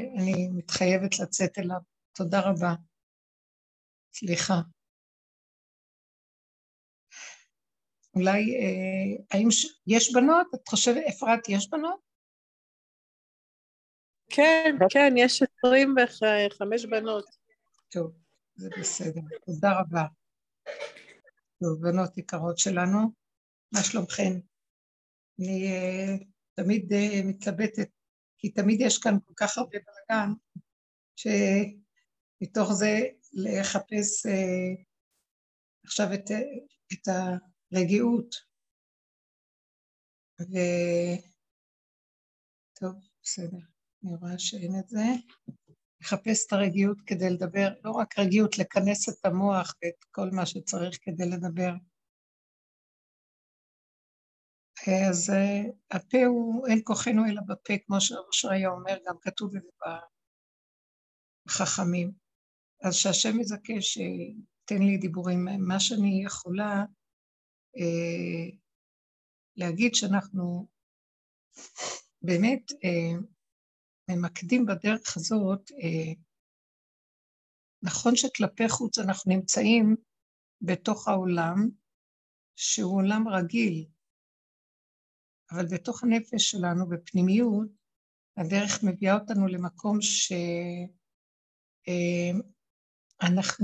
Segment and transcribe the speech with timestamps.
[0.00, 1.80] אני מתחייבת לצאת אליו.
[2.12, 2.74] תודה רבה.
[4.14, 4.54] סליחה.
[8.14, 9.66] אולי, אה, האם ש...
[9.86, 10.46] יש בנות?
[10.54, 12.00] את חושבת, אפרת, יש בנות?
[14.30, 17.24] כן, כן, יש עשרים וחמש בנות.
[17.88, 18.12] טוב,
[18.56, 19.20] זה בסדר.
[19.46, 20.04] תודה רבה.
[21.60, 22.98] טוב, בנות יקרות שלנו,
[23.72, 24.32] מה שלומכן?
[25.40, 26.24] אני uh,
[26.54, 27.88] תמיד uh, מתלבטת,
[28.38, 30.32] כי תמיד יש כאן כל כך הרבה בלאגן,
[31.16, 32.98] שמתוך זה
[33.32, 34.82] לחפש uh,
[35.84, 36.30] עכשיו את,
[36.92, 37.08] את
[37.72, 38.34] הרגיעות.
[40.40, 40.54] ו...
[42.80, 43.58] טוב, בסדר,
[44.04, 45.04] אני רואה שאין את זה.
[46.00, 50.98] לחפש את הרגיעות כדי לדבר, לא רק רגיעות, לכנס את המוח ואת כל מה שצריך
[51.02, 51.72] כדי לדבר.
[55.10, 55.32] אז
[55.90, 59.68] הפה הוא, אין כוחנו אלא בפה, כמו שאושריה אומר, גם כתוב את זה
[61.46, 62.12] בחכמים.
[62.82, 66.84] אז שהשם יזכה שייתן לי דיבורים, מה שאני יכולה
[67.76, 68.56] אה,
[69.56, 70.68] להגיד שאנחנו
[72.22, 73.20] באמת אה,
[74.10, 76.12] ממקדים בדרך הזאת, אה,
[77.82, 79.96] נכון שכלפי חוץ אנחנו נמצאים
[80.60, 81.68] בתוך העולם,
[82.56, 83.86] שהוא עולם רגיל,
[85.50, 87.68] אבל בתוך הנפש שלנו, בפנימיות,
[88.36, 90.86] הדרך מביאה אותנו למקום שאנחנו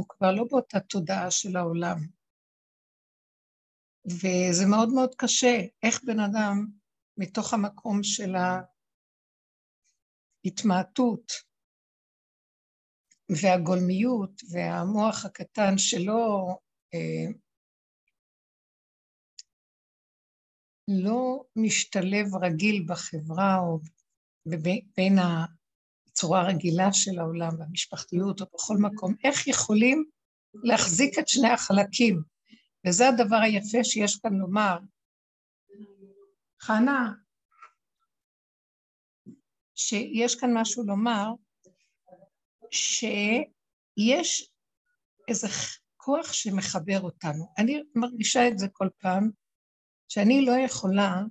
[0.03, 1.97] אה, כבר לא באותה תודעה של העולם.
[4.07, 6.67] וזה מאוד מאוד קשה, איך בן אדם
[7.17, 8.35] מתוך המקום של
[10.45, 11.33] ההתמעטות
[13.43, 16.57] והגולמיות והמוח הקטן שלא
[20.93, 23.79] לא משתלב רגיל בחברה או
[24.97, 30.05] בין הצורה הרגילה של העולם והמשפחתיות או בכל מקום, איך יכולים
[30.55, 32.23] להחזיק את שני החלקים?
[32.87, 34.79] וזה הדבר היפה שיש כאן לומר.
[36.61, 37.13] חנה,
[39.75, 41.29] שיש כאן משהו לומר,
[42.71, 44.51] שיש
[45.29, 45.47] איזה
[45.97, 47.53] כוח שמחבר אותנו.
[47.59, 49.31] אני מרגישה את זה כל פעם,
[50.13, 51.23] שאני לא יכולה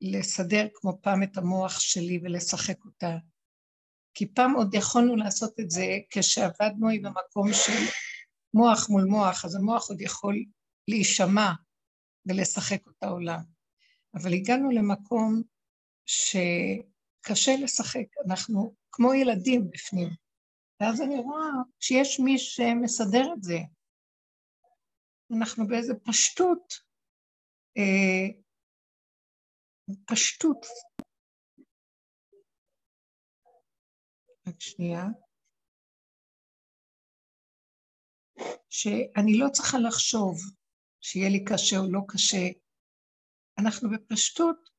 [0.00, 3.16] לסדר כמו פעם את המוח שלי ולשחק אותה.
[4.14, 7.82] כי פעם עוד יכולנו לעשות את זה כשעבדנו עם המקום של
[8.54, 10.44] מוח מול מוח, אז המוח עוד יכול
[10.88, 11.52] להישמע
[12.26, 13.40] ולשחק אותה עולם.
[14.14, 15.42] אבל הגענו למקום
[16.06, 20.08] שקשה לשחק, אנחנו כמו ילדים בפנים.
[20.80, 21.50] ואז אני רואה
[21.80, 23.58] שיש מי שמסדר את זה.
[25.36, 26.89] אנחנו באיזה פשטות
[30.06, 30.66] פשטות.
[34.46, 35.04] רק שנייה.
[38.70, 40.38] שאני לא צריכה לחשוב
[41.00, 42.48] שיהיה לי קשה או לא קשה.
[43.58, 44.70] אנחנו בפשטות,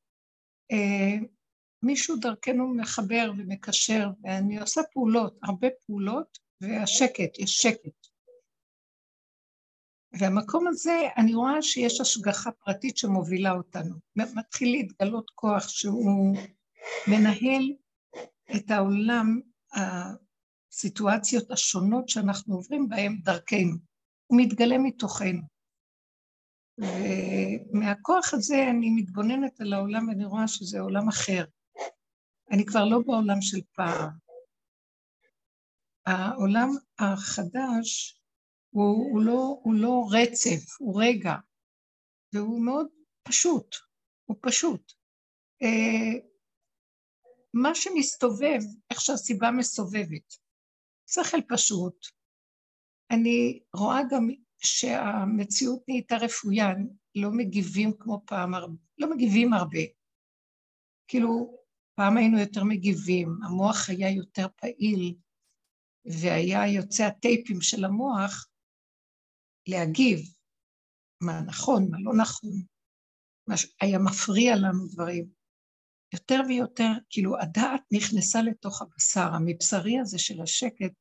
[0.72, 1.26] אה,
[1.82, 8.01] מישהו דרכנו מחבר ומקשר, ואני עושה פעולות, הרבה פעולות, והשקט, יש שקט.
[10.18, 13.94] והמקום הזה, אני רואה שיש השגחה פרטית שמובילה אותנו.
[14.16, 16.36] מתחיל להתגלות כוח שהוא
[17.08, 17.72] מנהל
[18.56, 19.40] את העולם,
[20.72, 23.76] הסיטואציות השונות שאנחנו עוברים בהן דרכנו.
[24.26, 25.42] הוא מתגלה מתוכנו.
[26.78, 31.44] ומהכוח הזה אני מתבוננת על העולם ואני רואה שזה עולם אחר.
[32.50, 34.10] אני כבר לא בעולם של פעם.
[36.06, 36.68] העולם
[36.98, 38.21] החדש
[38.72, 41.34] הוא, הוא, לא, הוא לא רצף, הוא רגע,
[42.34, 42.86] והוא מאוד
[43.22, 43.76] פשוט,
[44.24, 44.92] הוא פשוט.
[45.62, 46.20] אה,
[47.54, 48.58] מה שמסתובב,
[48.90, 50.34] איך שהסיבה מסובבת,
[51.06, 52.06] שכל פשוט.
[53.10, 54.28] אני רואה גם
[54.58, 56.68] שהמציאות נהייתה רפויה,
[57.14, 58.52] לא מגיבים כמו פעם,
[58.98, 59.82] לא מגיבים הרבה.
[61.08, 61.56] כאילו,
[61.94, 65.14] פעם היינו יותר מגיבים, המוח היה יותר פעיל,
[66.04, 68.51] והיה יוצא הטייפים של המוח,
[69.68, 70.20] להגיב
[71.20, 72.50] מה נכון, מה לא נכון,
[73.46, 75.42] מה היה מפריע לנו דברים.
[76.14, 80.92] יותר ויותר, כאילו הדעת נכנסה לתוך הבשר, המבשרי הזה של השקט,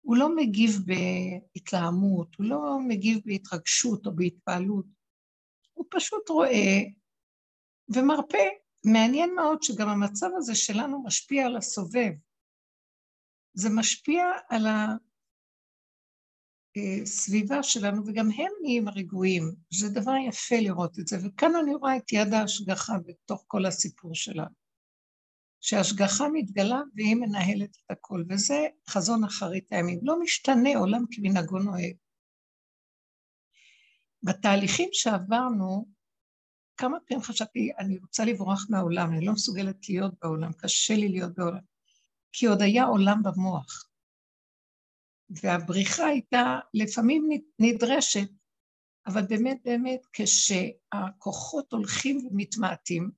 [0.00, 4.86] הוא לא מגיב בהתלהמות, הוא לא מגיב בהתרגשות או בהתפעלות,
[5.72, 6.78] הוא פשוט רואה
[7.94, 8.48] ומרפא.
[8.84, 12.12] מעניין מאוד שגם המצב הזה שלנו משפיע על הסובב.
[13.54, 14.66] זה משפיע על
[17.02, 19.54] הסביבה שלנו, וגם הם נהיים רגועים.
[19.70, 24.14] זה דבר יפה לראות את זה, וכאן אני רואה את יד ההשגחה בתוך כל הסיפור
[24.14, 24.60] שלנו.
[25.60, 30.00] שהשגחה מתגלה והיא מנהלת את הכל, וזה חזון אחרית הימים.
[30.02, 31.96] לא משתנה עולם כמנהגו נוהג.
[34.22, 35.86] בתהליכים שעברנו,
[36.76, 41.34] כמה פעמים חשבתי, אני רוצה לברוח מהעולם, אני לא מסוגלת להיות בעולם, קשה לי להיות
[41.34, 41.60] בעולם,
[42.32, 43.89] כי עוד היה עולם במוח.
[45.30, 47.28] והבריחה הייתה לפעמים
[47.58, 48.30] נדרשת,
[49.06, 53.10] אבל באמת באמת כשהכוחות הולכים ומתמעטים,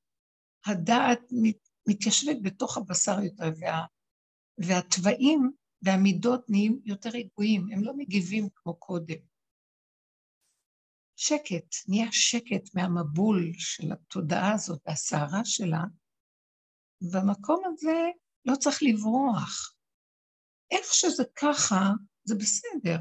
[0.67, 1.21] הדעת
[1.89, 3.85] מתיישבת בתוך הבשר יותר, וה,
[4.59, 9.19] והתוואים והמידות נהיים יותר רגועים, הם לא מגיבים כמו קודם.
[11.17, 15.83] שקט, נהיה שקט מהמבול של התודעה הזאת והסערה שלה,
[17.13, 18.11] במקום הזה
[18.45, 19.75] לא צריך לברוח.
[20.73, 21.91] איך שזה ככה,
[22.25, 22.99] זה בסדר.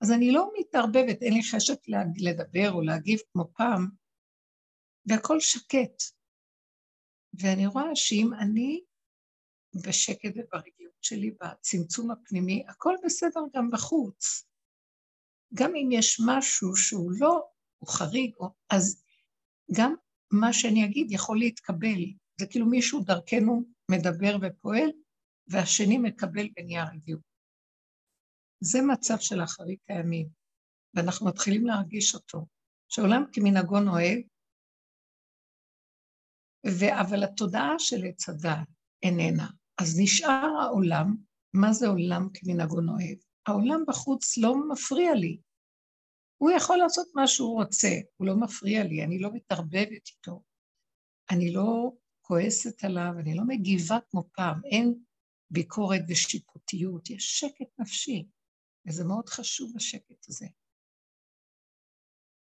[0.00, 1.78] אז אני לא מתערבבת, אין לי חשק
[2.16, 3.88] לדבר או להגיב כמו פעם,
[5.06, 6.02] והכל שקט.
[7.40, 8.80] ואני רואה שאם אני
[9.86, 14.46] בשקט וברגיעות שלי, בצמצום הפנימי, הכל בסדר גם בחוץ.
[15.54, 17.44] גם אם יש משהו שהוא לא,
[17.78, 18.34] הוא חריג,
[18.70, 19.02] אז
[19.76, 19.94] גם
[20.32, 22.02] מה שאני אגיד יכול להתקבל.
[22.40, 24.90] זה כאילו מישהו דרכנו מדבר ופועל,
[25.48, 27.22] והשני מקבל ונהיה רגיעות.
[28.60, 30.28] זה מצב של אחרית הימים,
[30.94, 32.46] ואנחנו מתחילים להרגיש אותו,
[32.88, 34.20] שעולם כמנהגו נוהג,
[36.66, 37.00] ו...
[37.00, 38.68] אבל התודעה של עץ הדעת
[39.02, 39.48] איננה.
[39.78, 41.16] אז נשאר העולם,
[41.54, 43.18] מה זה עולם כמנהגו נוהג?
[43.46, 45.38] העולם בחוץ לא מפריע לי.
[46.38, 50.42] הוא יכול לעשות מה שהוא רוצה, הוא לא מפריע לי, אני לא מתערבבת איתו.
[51.30, 54.94] אני לא כועסת עליו, אני לא מגיבה כמו פעם, אין
[55.52, 58.26] ביקורת ושיפוטיות, יש שקט נפשי,
[58.88, 60.46] וזה מאוד חשוב השקט הזה.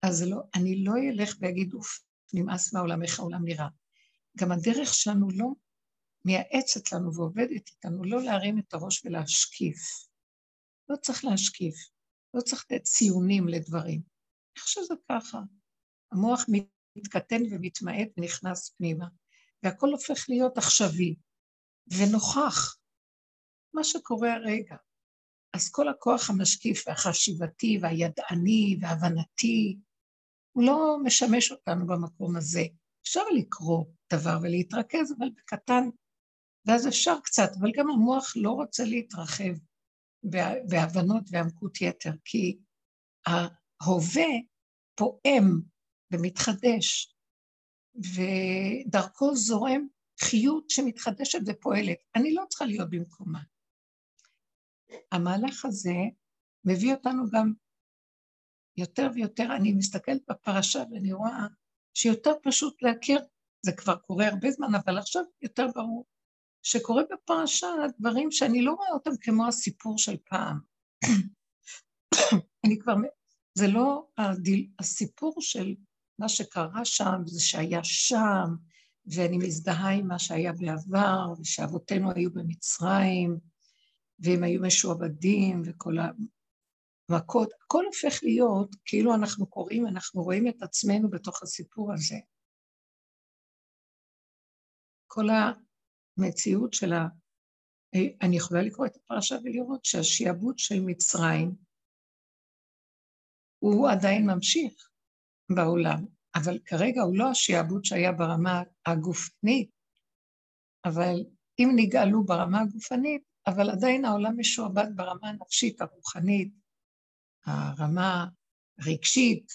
[0.03, 2.01] אז לא, אני לא אלך ואגיד, אוף,
[2.35, 3.69] נמאס מהעולם, איך העולם נראה.
[4.37, 5.47] גם הדרך שלנו לא
[6.25, 9.79] מייעצת לנו ועובדת איתנו, לא להרים את הראש ולהשקיף.
[10.89, 11.75] לא צריך להשקיף,
[12.35, 14.03] לא צריך לתת ציונים לדברים.
[14.57, 15.39] אני חושב שזה ככה.
[16.13, 16.45] המוח
[16.97, 19.07] מתקטן ומתמעט ונכנס פנימה,
[19.63, 21.17] והכל הופך להיות עכשווי
[21.87, 22.78] ונוכח,
[23.75, 24.77] מה שקורה הרגע.
[25.55, 29.79] אז כל הכוח המשקיף והחשיבתי והידעני והבנתי,
[30.53, 32.63] הוא לא משמש אותנו במקום הזה.
[33.03, 35.89] אפשר לקרוא דבר ולהתרכז, אבל בקטן,
[36.67, 39.55] ואז אפשר קצת, אבל גם המוח לא רוצה להתרחב
[40.69, 42.59] בהבנות ועמקות יתר, כי
[43.27, 44.31] ההווה
[44.95, 45.61] פועם
[46.13, 47.15] ומתחדש,
[47.95, 49.87] ודרכו זורם
[50.21, 51.99] חיות שמתחדשת ופועלת.
[52.17, 53.41] אני לא צריכה להיות במקומה.
[55.13, 55.97] המהלך הזה
[56.65, 57.53] מביא אותנו גם
[58.77, 61.47] יותר ויותר, אני מסתכלת בפרשה ואני רואה
[61.95, 63.21] שיותר פשוט להכיר,
[63.67, 66.07] זה כבר קורה הרבה זמן, אבל עכשיו יותר ברור,
[66.63, 67.69] שקורה בפרשה
[68.01, 70.59] דברים שאני לא רואה אותם כמו הסיפור של פעם.
[72.67, 72.95] אני כבר,
[73.55, 75.75] זה לא הדיל, הסיפור של
[76.19, 78.55] מה שקרה שם, זה שהיה שם,
[79.07, 83.39] ואני מזדהה עם מה שהיה בעבר, ושאבותינו היו במצרים,
[84.19, 91.11] והם היו משועבדים, וכל המכות, הכל הופך להיות, כאילו אנחנו קוראים, אנחנו רואים את עצמנו
[91.11, 92.17] בתוך הסיפור הזה.
[95.07, 95.27] כל
[96.19, 97.07] המציאות של ה...
[98.23, 101.55] אני יכולה לקרוא את הפרשה ולראות שהשיעבוד של מצרים
[103.59, 104.89] הוא עדיין ממשיך
[105.57, 109.71] בעולם, אבל כרגע הוא לא השיעבוד שהיה ברמה הגופנית,
[110.85, 111.15] אבל
[111.59, 116.53] אם נגאלו ברמה הגופנית, אבל עדיין העולם משועבד ברמה הנפשית, הרוחנית,
[117.45, 118.27] הרמה
[118.79, 119.53] הרגשית,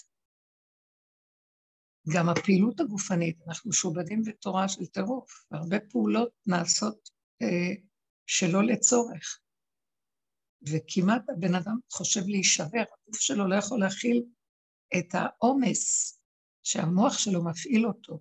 [2.14, 7.10] גם הפעילות הגופנית, אנחנו משועבדים בתורה של טירוף, והרבה פעולות נעשות
[7.42, 7.82] אה,
[8.26, 9.40] שלא לצורך.
[10.62, 14.24] וכמעט הבן אדם חושב להישבר, הגוף שלו לא יכול להכיל
[14.98, 16.14] את העומס
[16.62, 18.20] שהמוח שלו מפעיל אותו.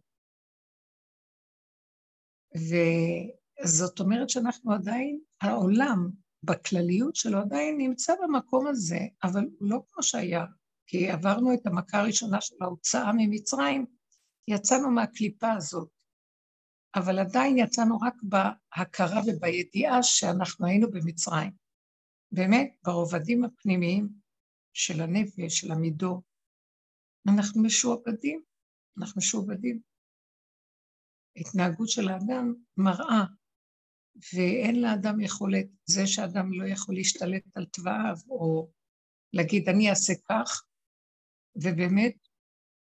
[3.63, 6.09] וזאת אומרת שאנחנו עדיין, העולם
[6.43, 10.45] בכלליות שלו עדיין נמצא במקום הזה, אבל הוא לא כמו שהיה,
[10.87, 13.85] כי עברנו את המכה הראשונה של ההוצאה ממצרים,
[14.47, 15.89] יצאנו מהקליפה הזאת,
[16.95, 21.51] אבל עדיין יצאנו רק בהכרה ובידיעה שאנחנו היינו במצרים.
[22.31, 24.09] באמת, ברובדים הפנימיים
[24.73, 26.21] של הנפש, של המידות,
[27.27, 28.41] אנחנו משועבדים,
[28.97, 29.79] אנחנו משועבדים.
[31.35, 33.25] התנהגות של האדם מראה
[34.33, 38.69] ואין לאדם יכולת, זה שאדם לא יכול להשתלט על תוואיו, או
[39.33, 40.63] להגיד, אני אעשה כך,
[41.55, 42.15] ובאמת,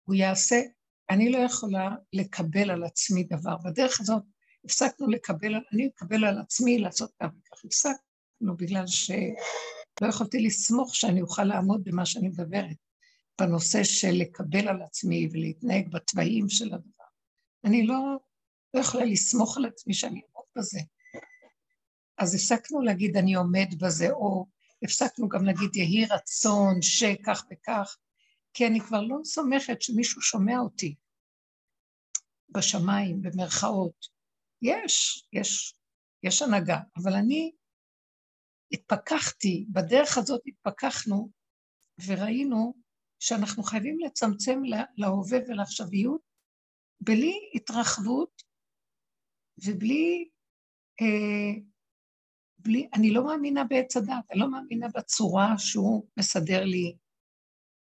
[0.05, 0.61] הוא יעשה.
[1.11, 3.57] אני לא יכולה לקבל על עצמי דבר.
[3.65, 4.23] בדרך הזאת
[4.65, 11.21] הפסקנו לקבל, אני מקבל על עצמי לעשות כך וכך, הפסקנו בגלל שלא יכולתי לסמוך שאני
[11.21, 12.77] אוכל לעמוד במה שאני מדברת,
[13.41, 17.05] בנושא של לקבל על עצמי ולהתנהג בתוואים של הדבר.
[17.65, 18.17] אני לא,
[18.75, 20.81] לא יכולה לסמוך על עצמי שאני אעמוד בזה.
[22.21, 24.47] אז הפסקנו להגיד אני עומד בזה, או
[24.83, 27.97] הפסקנו גם להגיד יהי רצון שכך וכך,
[28.55, 30.95] כי אני כבר לא סומכת שמישהו שומע אותי
[32.49, 34.07] בשמיים, במרכאות.
[34.63, 35.75] יש, יש,
[36.23, 37.53] יש הנהגה, אבל אני
[38.73, 41.31] התפכחתי, בדרך הזאת התפכחנו
[42.07, 42.75] וראינו
[43.19, 44.63] שאנחנו חייבים לצמצם
[44.97, 46.21] להווה ולעכשוויות
[47.01, 48.43] בלי התרחבות
[49.65, 50.29] ובלי
[51.01, 51.70] אה,
[52.63, 56.97] בלי, אני לא מאמינה בעץ הדת, אני לא מאמינה בצורה שהוא מסדר לי.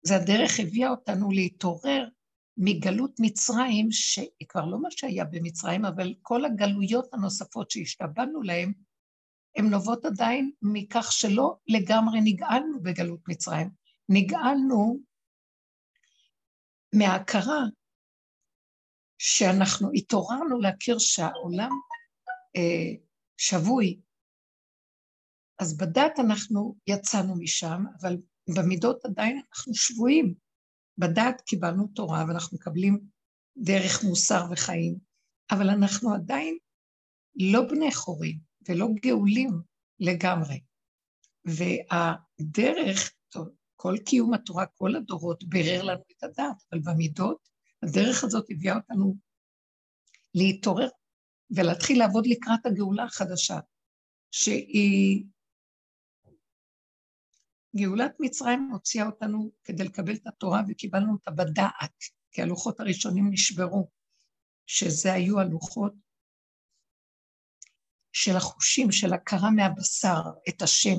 [0.03, 2.09] זה הדרך הביאה אותנו להתעורר
[2.57, 8.73] מגלות מצרים, שהיא כבר לא מה שהיה במצרים, אבל כל הגלויות הנוספות שהשתבנו להן,
[9.57, 13.71] הן נובעות עדיין מכך שלא לגמרי נגאלנו בגלות מצרים.
[14.09, 15.01] נגאלנו
[16.95, 17.65] מההכרה
[19.19, 21.71] שאנחנו התעוררנו להכיר שהעולם
[22.57, 22.93] אה,
[23.37, 24.01] שבוי
[25.61, 28.17] אז בדת אנחנו יצאנו משם, אבל
[28.57, 30.35] במידות עדיין אנחנו שבויים.
[30.99, 33.01] בדת קיבלנו תורה ואנחנו מקבלים
[33.57, 34.99] דרך מוסר וחיים,
[35.51, 36.59] אבל אנחנו עדיין
[37.37, 38.39] לא בני חורים
[38.69, 39.51] ולא גאולים
[40.01, 40.61] לגמרי.
[41.45, 47.49] והדרך, טוב, כל קיום התורה, כל הדורות בירר לנו את הדת, אבל במידות,
[47.83, 49.17] הדרך הזאת הביאה אותנו
[50.35, 50.89] להתעורר
[51.57, 53.59] ולהתחיל לעבוד לקראת הגאולה החדשה,
[54.31, 55.25] שהיא
[57.77, 63.91] גאולת מצרים הוציאה אותנו כדי לקבל את התורה וקיבלנו אותה בדעת, כי הלוחות הראשונים נשברו,
[64.67, 65.93] שזה היו הלוחות
[68.13, 70.99] של החושים, של הכרה מהבשר, את השם,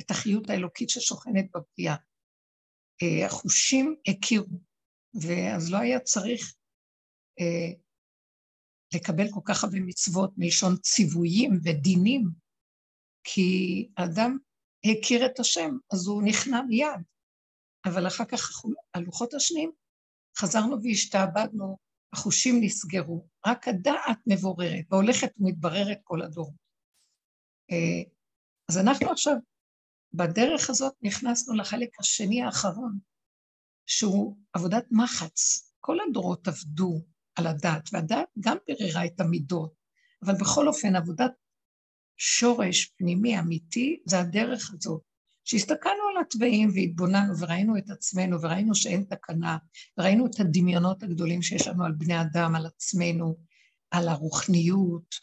[0.00, 1.96] את החיות האלוקית ששוכנת בבריאה.
[3.02, 4.60] אה, החושים הכירו,
[5.22, 6.54] ואז לא היה צריך
[7.40, 7.72] אה,
[8.94, 12.28] לקבל כל כך הרבה מצוות מלשון ציוויים ודינים,
[13.24, 14.38] כי אדם
[14.84, 17.02] הכיר את השם, אז הוא נכנע מיד.
[17.84, 18.50] אבל אחר כך
[18.94, 19.72] הלוחות השניים,
[20.38, 21.78] חזרנו והשתעבדנו,
[22.12, 26.54] החושים נסגרו, רק הדעת מבוררת, והולכת ומתבררת כל הדור.
[27.70, 28.10] אה,
[28.68, 29.34] אז אנחנו עכשיו,
[30.12, 32.98] בדרך הזאת נכנסנו לחלק השני האחרון,
[33.86, 35.70] שהוא עבודת מחץ.
[35.80, 37.00] כל הדורות עבדו
[37.34, 39.74] על הדת, והדת גם ביררה את המידות,
[40.24, 41.32] אבל בכל אופן עבודת
[42.22, 45.02] שורש פנימי אמיתי זה הדרך הזאת.
[45.44, 49.58] שהסתכלנו על התוואים והתבוננו וראינו את עצמנו וראינו שאין תקנה,
[49.98, 53.36] וראינו את הדמיונות הגדולים שיש לנו על בני אדם, על עצמנו,
[53.90, 55.14] על הרוחניות.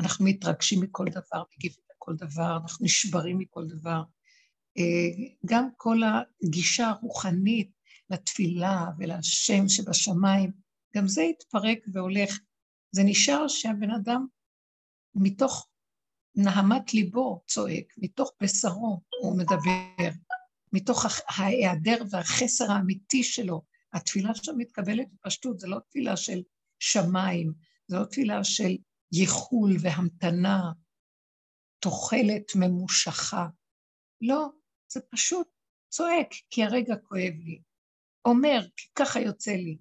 [0.00, 4.02] אנחנו מתרגשים מכל דבר, מגיבים לכל דבר, אנחנו נשברים מכל דבר.
[4.78, 6.00] אה, גם כל
[6.44, 7.70] הגישה הרוחנית
[8.10, 10.52] לתפילה ולשם שבשמיים,
[10.96, 12.38] גם זה התפרק והולך.
[12.92, 14.26] זה נשאר שהבן אדם,
[15.14, 15.68] מתוך
[16.34, 20.08] נהמת ליבו צועק, מתוך בשרו הוא מדבר,
[20.72, 23.62] מתוך ההיעדר והחסר האמיתי שלו.
[23.92, 26.42] התפילה שם מתקבלת בפשטות, זו לא תפילה של
[26.78, 27.52] שמיים,
[27.88, 28.76] זו לא תפילה של
[29.12, 30.72] ייחול והמתנה,
[31.78, 33.46] תוחלת ממושכה.
[34.20, 34.48] לא,
[34.92, 35.48] זה פשוט
[35.88, 37.62] צועק, כי הרגע כואב לי.
[38.24, 39.76] אומר, כי ככה יוצא לי,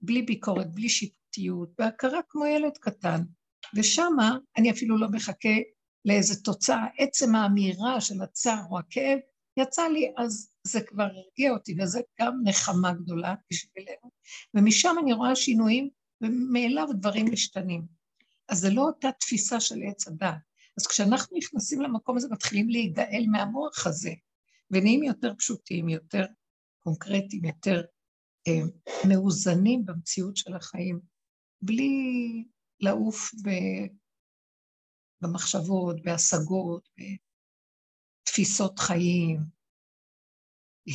[0.00, 3.20] בלי ביקורת, בלי שיפוטיות, בהכרה כמו ילד קטן.
[3.76, 5.48] ושמה אני אפילו לא מחכה
[6.04, 9.18] לאיזו תוצאה, עצם האמירה של הצער או הכאב,
[9.56, 14.10] יצא לי, אז זה כבר הרגיע אותי, וזה גם נחמה גדולה בשבילנו.
[14.54, 15.88] ומשם אני רואה שינויים,
[16.20, 17.86] ומאליו דברים משתנים.
[18.48, 20.34] אז זה לא אותה תפיסה של עץ הדת.
[20.78, 24.12] אז כשאנחנו נכנסים למקום הזה, מתחילים להיגאל מהמוח הזה,
[24.70, 26.24] ונהיים יותר פשוטים, יותר
[26.78, 27.82] קונקרטיים, יותר
[28.48, 28.60] אה,
[29.08, 31.00] מאוזנים במציאות של החיים,
[31.62, 32.44] בלי
[32.80, 33.30] לעוף
[35.22, 36.88] במחשבות, בהשגות,
[38.22, 39.40] בתפיסות חיים,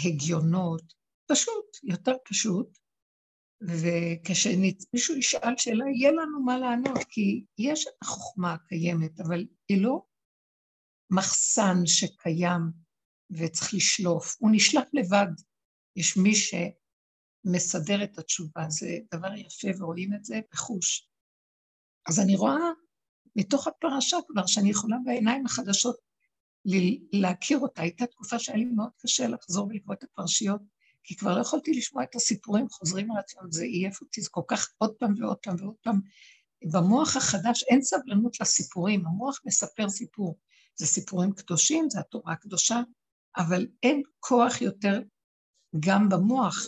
[0.05, 0.93] הגיונות,
[1.31, 2.77] פשוט, יותר פשוט.
[3.61, 10.05] וכשמישהו ישאל שאלה, יהיה לנו מה לענות, כי יש את החוכמה הקיימת, אבל היא לא
[11.11, 12.61] מחסן שקיים
[13.31, 15.33] וצריך לשלוף, הוא נשלף לבד.
[15.95, 21.09] יש מי שמסדר את התשובה, זה דבר יפה ורואים את זה בחוש.
[22.09, 22.71] אז אני רואה
[23.37, 25.95] מתוך הפרשה כבר, שאני יכולה בעיניים החדשות
[27.13, 27.81] להכיר אותה.
[27.81, 30.61] הייתה תקופה שהיה לי מאוד קשה לחזור ולקרוא את הפרשיות,
[31.03, 34.41] כי כבר לא יכולתי לשמוע את הסיפורים חוזרים על עצמם, זה עייף אותי, זה כל
[34.47, 35.99] כך עוד פעם ועוד פעם ועוד פעם,
[36.71, 40.37] במוח החדש אין סבלנות לסיפורים, המוח מספר סיפור.
[40.75, 42.81] זה סיפורים קדושים, זה התורה הקדושה,
[43.37, 45.01] אבל אין כוח יותר
[45.79, 46.67] גם במוח,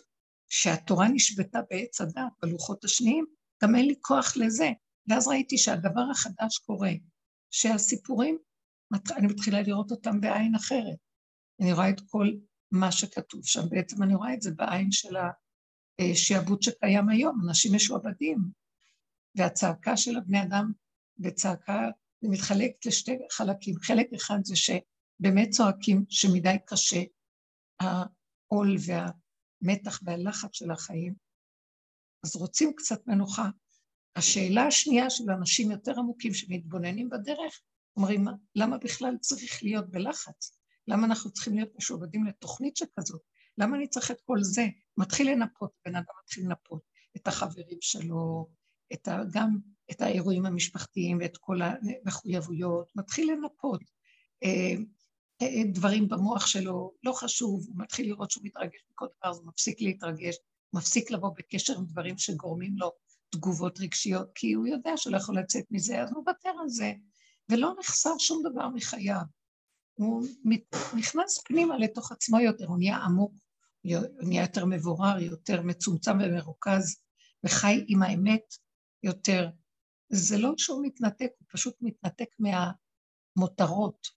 [0.49, 3.25] שהתורה נשבתה בעץ הדת, בלוחות השניים,
[3.63, 4.71] גם אין לי כוח לזה.
[5.09, 6.91] ואז ראיתי שהדבר החדש קורה,
[7.51, 8.37] שהסיפורים,
[9.17, 10.97] אני מתחילה לראות אותם בעין אחרת.
[11.61, 12.27] אני רואה את כל
[12.71, 15.15] מה שכתוב שם, בעצם אני רואה את זה בעין של
[15.99, 18.37] השעבוד שקיים היום, אנשים משועבדים,
[19.35, 20.71] והצעקה של הבני אדם,
[21.19, 21.89] וצעקה,
[22.21, 23.75] זה מתחלק לשתי חלקים.
[23.79, 27.01] חלק אחד זה שבאמת צועקים שמדי קשה
[27.79, 31.13] העול והמתח והלחץ של החיים,
[32.25, 33.49] אז רוצים קצת מנוחה.
[34.19, 37.61] השאלה השנייה של אנשים יותר עמוקים שמתבוננים בדרך,
[37.97, 40.59] אומרים, למה בכלל צריך להיות בלחץ?
[40.87, 43.21] למה אנחנו צריכים להיות משועבדים לתוכנית שכזאת?
[43.57, 44.67] למה אני צריך את כל זה?
[44.97, 46.81] מתחיל לנפות, בן אדם מתחיל לנפות
[47.15, 48.49] את החברים שלו,
[48.93, 49.57] את ה, גם
[49.91, 53.81] את האירועים המשפחתיים ואת כל המחויבויות, מתחיל לנפות
[54.43, 54.73] אה,
[55.41, 59.47] אה, דברים במוח שלו, לא חשוב, הוא מתחיל לראות שהוא מתרגש מכל דבר, אז הוא
[59.47, 60.35] מפסיק להתרגש,
[60.73, 62.91] מפסיק לבוא בקשר עם דברים שגורמים לו
[63.29, 66.93] תגובות רגשיות, כי הוא יודע שהוא לא יכול לצאת מזה, אז הוא מוותר על זה,
[67.49, 69.21] ולא נחסר שום דבר מחייו.
[69.93, 70.23] הוא
[70.97, 73.33] נכנס פנימה לתוך עצמו יותר, הוא נהיה עמוק,
[73.81, 77.01] הוא נהיה יותר מבורר, יותר מצומצם ומרוכז,
[77.43, 78.43] וחי עם האמת
[79.03, 79.49] יותר.
[80.09, 84.07] זה לא שהוא מתנתק, הוא פשוט מתנתק מהמותרות,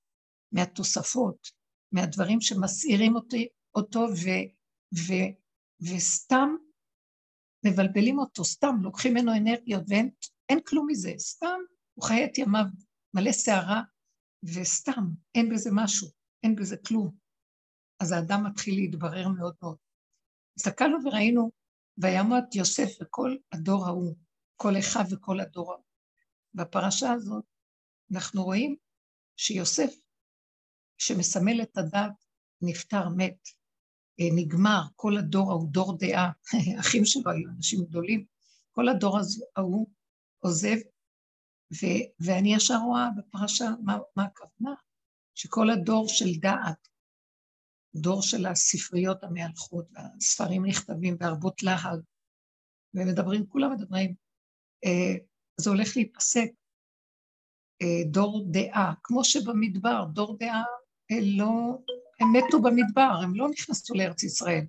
[0.53, 1.49] מהתוספות,
[1.93, 4.29] מהדברים שמסעירים אותי, אותו ו,
[4.95, 5.13] ו,
[5.81, 6.57] וסתם
[7.65, 11.61] מבלבלים אותו, סתם לוקחים ממנו אנרגיות ואין כלום מזה, סתם
[11.95, 12.65] הוא חי את ימיו
[13.15, 13.83] מלא סערה
[14.43, 15.05] וסתם,
[15.35, 16.09] אין בזה משהו,
[16.43, 17.17] אין בזה כלום.
[18.01, 19.77] אז האדם מתחיל להתברר מאוד מאוד.
[20.59, 21.51] הסתכלנו וראינו,
[21.99, 24.17] וימות יוסף וכל הדור ההוא,
[24.57, 25.85] כל אחיו וכל הדור ההוא.
[26.55, 27.45] בפרשה הזאת
[28.15, 28.77] אנחנו רואים
[29.37, 29.95] שיוסף,
[30.99, 32.25] שמסמל את הדת,
[32.63, 33.49] נפטר, מת,
[34.33, 36.31] נגמר, כל הדור ההוא דור דעה,
[36.81, 38.25] אחים שלו היו אנשים גדולים,
[38.73, 39.19] כל הדור
[39.57, 39.87] ההוא
[40.39, 40.77] עוזב
[41.73, 44.75] ו- ואני ישר רואה בפרשה מה, מה הכוונה,
[45.35, 46.89] שכל הדור של דעת,
[47.95, 52.01] דור של הספריות המהלכות, והספרים נכתבים בהרבות להג,
[52.95, 54.15] ומדברים, כולם מדברים,
[54.85, 55.15] אה,
[55.57, 56.49] זה הולך להיפסק.
[57.83, 60.63] אה, דור דעה, כמו שבמדבר, דור דעה
[61.11, 61.79] אה, לא,
[62.23, 64.65] הם מתו במדבר, הם לא נכנסו לארץ ישראל.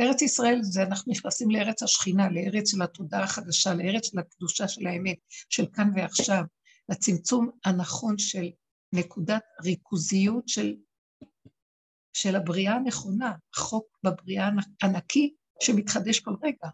[0.00, 4.86] ארץ ישראל זה אנחנו נכנסים לארץ השכינה, לארץ של התודעה החדשה, לארץ של הקדושה של
[4.86, 5.16] האמת,
[5.48, 6.42] של כאן ועכשיו,
[6.88, 8.50] לצמצום הנכון של
[8.92, 10.74] נקודת ריכוזיות של,
[12.12, 14.48] של הבריאה הנכונה, החוק בבריאה
[14.82, 16.68] הנקי שמתחדש כל רגע.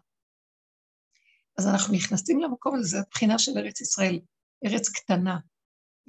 [1.57, 4.19] אז אנחנו נכנסים למקום הזה, זו הבחינה של ארץ ישראל,
[4.65, 5.37] ארץ קטנה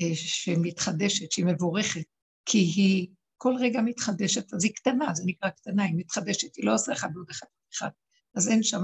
[0.03, 2.05] אה, שמתחדשת, שהיא מבורכת,
[2.47, 6.75] כי היא כל רגע מתחדשת, אז היא קטנה, זה נקרא קטנה, היא מתחדשת, היא לא
[6.75, 7.89] עושה אחד ועוד אחד אחד,
[8.35, 8.83] אז אין שם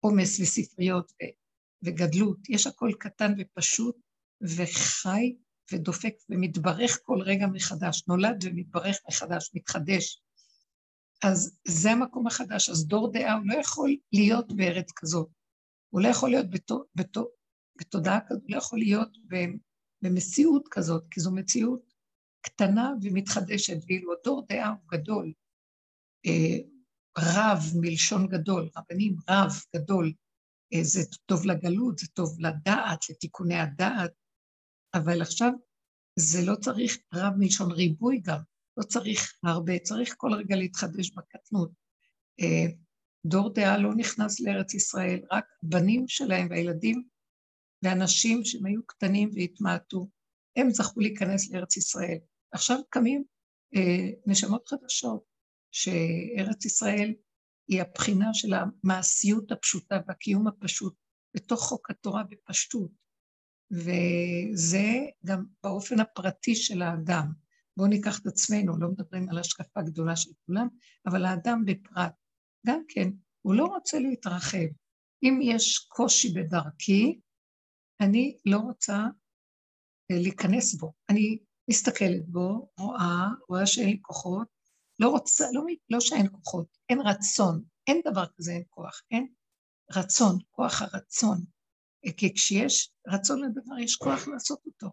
[0.00, 1.40] עומס וספריות ו-
[1.82, 3.96] וגדלות, יש הכל קטן ופשוט
[4.42, 5.36] וחי
[5.72, 10.22] ודופק ומתברך כל רגע מחדש, נולד ומתברך מחדש, מתחדש.
[11.24, 15.28] אז זה המקום החדש, אז דור דעה הוא לא יכול להיות בארץ כזאת,
[15.90, 17.28] הוא לא יכול להיות בתו, בתו,
[17.80, 19.08] בתודעה כזאת, הוא לא יכול להיות
[20.02, 21.89] במציאות כזאת, כי זו מציאות
[22.40, 25.32] קטנה ומתחדשת, ואילו הדור דעה הוא גדול.
[26.26, 26.58] אה,
[27.18, 30.12] רב מלשון גדול, רבנים רב גדול,
[30.74, 34.10] אה, זה טוב לגלות, זה טוב לדעת, לתיקוני הדעת,
[34.94, 35.50] אבל עכשיו
[36.18, 38.40] זה לא צריך רב מלשון ריבוי גם,
[38.76, 41.70] לא צריך הרבה, צריך כל רגע להתחדש בקטנות.
[42.40, 42.66] אה,
[43.26, 47.02] דור דעה לא נכנס לארץ ישראל, רק בנים שלהם והילדים
[47.82, 50.08] ואנשים שהם היו קטנים והתמעטו,
[50.56, 52.18] הם זכו להיכנס לארץ ישראל.
[52.52, 53.24] עכשיו קמים
[53.74, 55.24] אה, נשמות חדשות,
[55.70, 57.14] שארץ ישראל
[57.68, 60.94] היא הבחינה של המעשיות הפשוטה והקיום הפשוט
[61.34, 62.90] בתוך חוק התורה בפשטות,
[63.70, 64.88] וזה
[65.26, 67.32] גם באופן הפרטי של האדם.
[67.76, 70.68] בואו ניקח את עצמנו, לא מדברים על השקפה גדולה של כולם,
[71.06, 72.12] אבל האדם בפרט,
[72.66, 73.08] גם כן,
[73.42, 74.66] הוא לא רוצה להתרחב.
[75.22, 77.20] אם יש קושי בדרכי,
[78.00, 79.06] אני לא רוצה
[80.10, 80.92] להיכנס בו.
[81.08, 81.38] אני
[81.70, 84.48] מסתכלת בו, רואה, רואה שאין לי כוחות,
[84.98, 89.26] לא רוצה, לא, לא שאין כוחות, אין רצון, אין דבר כזה, אין כוח, אין
[89.96, 91.44] רצון, כוח הרצון.
[92.16, 94.90] כי כשיש רצון לדבר, יש כוח לעשות אותו.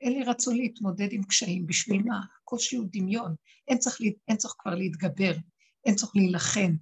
[0.00, 2.20] אין לי רצון להתמודד עם קשיים, בשביל מה?
[2.42, 3.34] הקושי הוא דמיון,
[3.68, 5.32] אין צריך, אין צריך כבר להתגבר,
[5.86, 6.72] אין צריך להילחם,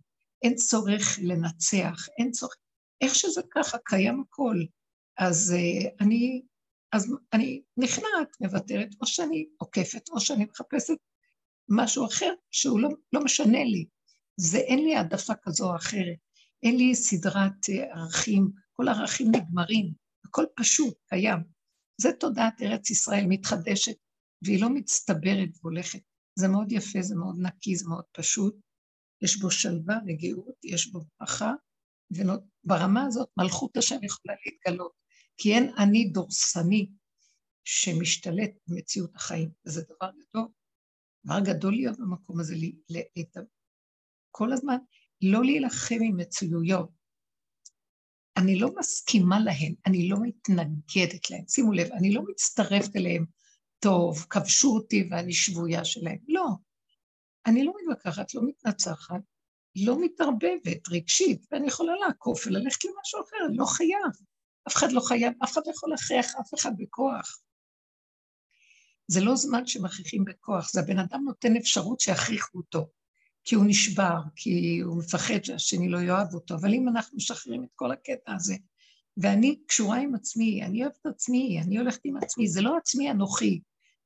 [0.42, 2.57] אין צורך לנצח, אין צורך...
[3.01, 4.57] איך שזה ככה, קיים הכל.
[5.18, 6.42] אז uh, אני,
[6.92, 10.96] אז אני נכנעת, מוותרת, או שאני עוקפת, או שאני מחפשת
[11.68, 13.87] משהו אחר שהוא לא, לא משנה לי.
[14.37, 16.16] זה אין לי העדפה כזו או אחרת,
[16.62, 19.92] אין לי סדרת אה, ערכים, כל הערכים נגמרים,
[20.24, 21.38] הכל פשוט, קיים.
[22.01, 23.96] זה תודעת ארץ ישראל מתחדשת,
[24.42, 26.01] והיא לא מצטברת והולכת.
[26.38, 28.57] זה מאוד יפה, זה מאוד נקי, זה מאוד פשוט.
[29.22, 31.53] יש בו שלווה וגאות, יש בו ברכה,
[32.11, 34.92] וברמה הזאת מלכות השם יכולה להתגלות,
[35.38, 36.90] כי אין אני דורסני
[37.64, 40.48] שמשתלט במציאות החיים, וזה דבר גדול.
[41.24, 42.55] דבר גדול להיות במקום הזה,
[44.31, 44.77] כל הזמן
[45.22, 46.90] לא להילחם עם מציאויות.
[48.37, 51.44] אני לא מסכימה להן, אני לא מתנגדת להן.
[51.48, 53.24] שימו לב, אני לא מצטרפת אליהן,
[53.79, 56.18] טוב, כבשו אותי ואני שבויה שלהם.
[56.29, 56.46] לא.
[57.46, 59.20] אני לא מתווכחת, לא מתנצחת,
[59.77, 64.29] לא מתערבבת רגשית, ואני יכולה לעקוף וללכת למשהו אחר, לא חייב.
[64.68, 67.40] אף אחד לא חייב, אף אחד לא יכול להכריח אף אחד בכוח.
[69.07, 72.88] זה לא זמן שמכריחים בכוח, זה הבן אדם נותן אפשרות שיכריחו אותו,
[73.44, 77.68] כי הוא נשבר, כי הוא מפחד שהשני לא יאהב אותו, אבל אם אנחנו משחררים את
[77.74, 78.54] כל הקטע הזה,
[79.16, 83.61] ואני קשורה עם עצמי, אני אוהבת עצמי, אני הולכת עם עצמי, זה לא עצמי אנוכי,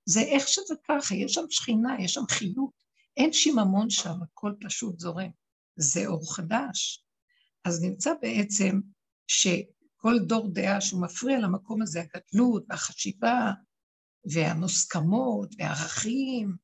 [0.05, 2.83] זה איך שזה ככה, יש שם שכינה, יש שם חיות,
[3.17, 5.31] אין שיממון שם, הכל פשוט זורם.
[5.77, 7.05] זה אור חדש.
[7.65, 8.81] אז נמצא בעצם
[10.03, 13.53] שכל דור דעה שהוא מפריע למקום הזה, הגדלות והחשיבה
[14.25, 16.57] והמוסכמות והערכים,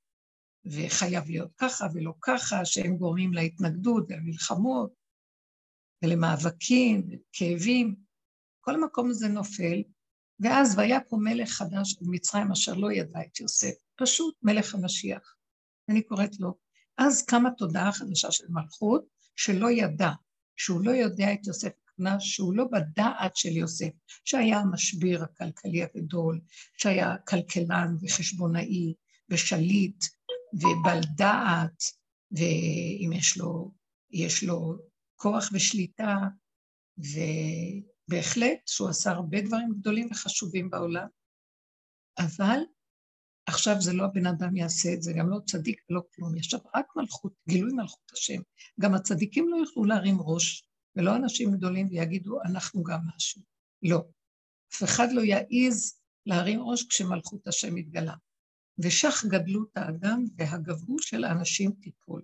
[0.65, 4.93] וחייב להיות ככה ולא ככה, שהם גורמים להתנגדות ולמלחמות
[6.05, 7.97] ולמאבקים וכאבים,
[8.61, 9.83] כל המקום הזה נופל,
[10.41, 15.35] ואז והיה פה מלך חדש במצרים אשר לא ידע את יוסף, פשוט מלך המשיח.
[15.89, 16.55] אני קוראת לו.
[16.99, 19.05] אז קמה תודעה חדשה של מלכות,
[19.37, 20.11] שלא ידע,
[20.57, 23.91] שהוא לא יודע את יוסף הכוונה שהוא לא בדעת של יוסף,
[24.25, 26.41] שהיה המשבר הכלכלי הגדול,
[26.77, 28.95] שהיה כלכלן וחשבונאי
[29.31, 30.05] ושליט
[30.53, 31.83] ובעל דעת,
[32.31, 33.73] ואם יש לו,
[34.11, 34.77] יש לו
[35.17, 36.17] כוח ושליטה,
[36.99, 41.07] ובהחלט שהוא עשה הרבה דברים גדולים וחשובים בעולם,
[42.19, 42.59] אבל
[43.47, 46.59] עכשיו זה לא הבן אדם יעשה את זה, גם לא צדיק ולא כלום, יש שם
[46.77, 48.41] רק מלכות, גילוי מלכות השם.
[48.81, 50.68] גם הצדיקים לא יוכלו להרים ראש,
[50.99, 53.43] ולא אנשים גדולים ויגידו, אנחנו גם משהו.
[53.83, 54.05] לא.
[54.75, 58.15] אף אחד לא יעז להרים ראש כשמלכות השם מתגלה.
[58.79, 62.23] ושך גדלות האדם והגבהות של האנשים תיפול.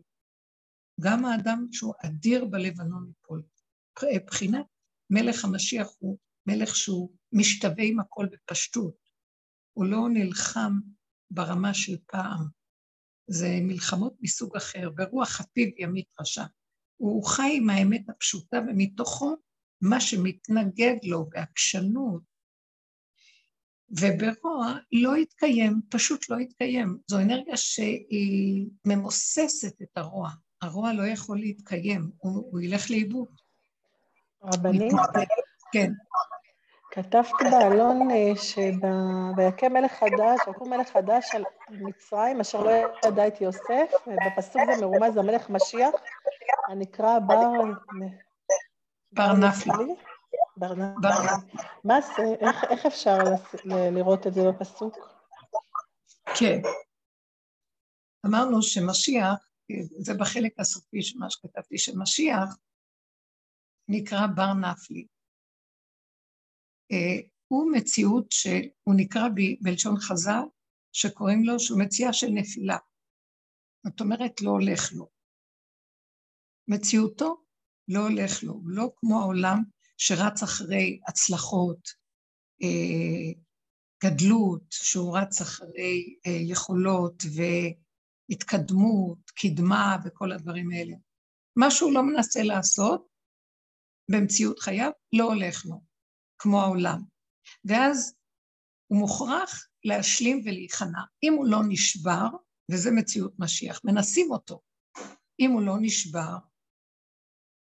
[1.00, 3.42] גם האדם שהוא אדיר בלבנון ייפול.
[4.14, 4.66] מבחינת
[5.10, 8.96] מלך המשיח הוא מלך שהוא משתווה עם הכל בפשטות.
[9.72, 10.72] הוא לא נלחם
[11.30, 12.46] ברמה של פעם.
[13.26, 16.44] זה מלחמות מסוג אחר, ברוח הפיו ימית רשע.
[16.96, 19.36] הוא חי עם האמת הפשוטה, ומתוכו
[19.80, 22.22] מה שמתנגד לו בעקשנות
[23.90, 26.98] וברוע לא יתקיים, פשוט לא יתקיים.
[27.06, 30.30] זו אנרגיה שהיא ממוססת את הרוע.
[30.62, 33.28] הרוע לא יכול להתקיים, הוא, הוא ילך לאיבוד.
[34.42, 34.92] רבנית?
[35.72, 35.92] כן.
[36.90, 42.70] כתבת בעלון אה, ש"ויקם מלך חדש", יקום מלך חדש על מצרים אשר לא
[43.06, 45.94] ידע את יוסף, ובפסוק זה מרומז המלך משיח,
[46.68, 47.34] הנקרא בר...
[49.12, 49.94] בר נפלי.
[50.56, 51.08] בר נפלי.
[51.84, 52.22] מה זה,
[52.70, 53.18] איך, אפשר
[53.64, 54.96] לראות את זה בפסוק?
[56.38, 56.60] כן.
[58.26, 59.46] אמרנו שמשיח,
[59.98, 62.56] זה בחלק הסופי של מה שכתבתי, שמשיח
[63.88, 65.06] נקרא בר נפלי.
[66.92, 69.22] אה, הוא מציאות שהוא נקרא
[69.60, 70.42] בלשון חז"ל,
[70.92, 72.76] שקוראים לו שהוא מציאה של נפילה.
[73.86, 75.13] זאת אומרת, לא הולך לו.
[76.68, 77.44] מציאותו
[77.88, 79.62] לא הולך לו, לא כמו העולם
[79.98, 81.88] שרץ אחרי הצלחות,
[82.62, 83.40] אה,
[84.04, 87.22] גדלות, שהוא רץ אחרי אה, יכולות
[88.30, 90.94] והתקדמות, קדמה וכל הדברים האלה.
[91.56, 93.06] מה שהוא לא מנסה לעשות
[94.10, 95.80] במציאות חייו, לא הולך לו.
[96.38, 97.02] כמו העולם.
[97.64, 98.14] ואז
[98.86, 101.00] הוא מוכרח להשלים ולהיכנע.
[101.22, 102.28] אם הוא לא נשבר,
[102.70, 104.60] וזה מציאות משיח, מנסים אותו.
[105.40, 106.36] אם הוא לא נשבר,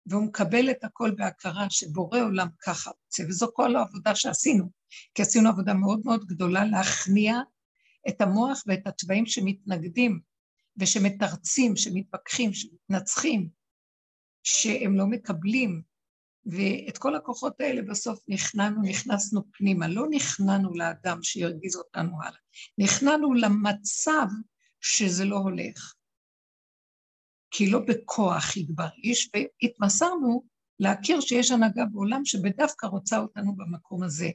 [0.10, 4.70] והוא מקבל את הכל בהכרה שבורא עולם ככה רוצה, וזו כל העבודה שעשינו,
[5.16, 7.40] כי עשינו עבודה מאוד מאוד גדולה להכניע
[8.10, 10.20] את המוח ואת התוואים שמתנגדים
[10.78, 13.50] ושמתרצים, שמתווכחים, שמתנצחים,
[14.44, 15.82] שהם לא מקבלים.
[16.46, 22.40] ואת כל הכוחות האלה בסוף נכנענו, נכנסנו פנימה, לא נכנענו לאדם שירגיז אותנו הלאה,
[22.78, 24.26] נכנענו למצב
[24.82, 25.94] שזה לא הולך.
[27.52, 30.44] כי לא בכוח יגבר איש, והתמסרנו
[30.80, 34.30] להכיר שיש הנהגה בעולם שבדווקא רוצה אותנו במקום הזה.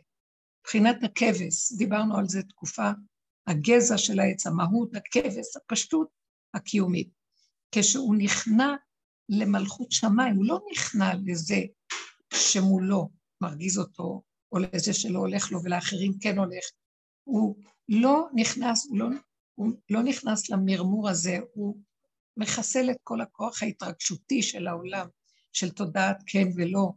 [0.61, 2.91] מבחינת הכבש, דיברנו על זה תקופה,
[3.47, 6.09] הגזע של העץ, המהות, הכבש, הפשטות
[6.55, 7.09] הקיומית.
[7.73, 8.75] כשהוא נכנע
[9.29, 11.61] למלכות שמיים, הוא לא נכנע לזה
[12.35, 14.23] שמולו מרגיז אותו,
[14.53, 16.65] או לזה שלא הולך לו ולאחרים כן הולך.
[17.25, 17.57] הוא
[17.89, 19.07] לא נכנס, הוא לא,
[19.55, 21.79] הוא לא נכנס למרמור הזה, הוא
[22.37, 25.07] מחסל את כל הכוח ההתרגשותי של העולם,
[25.53, 26.91] של תודעת כן ולא.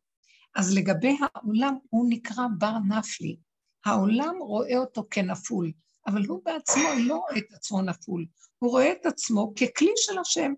[0.56, 3.38] אז לגבי העולם, הוא נקרא בר נפלי.
[3.86, 5.72] העולם רואה אותו כנפול,
[6.08, 8.26] אבל הוא בעצמו לא רואה את עצמו נפול,
[8.60, 10.54] הוא רואה את עצמו ככלי של השם,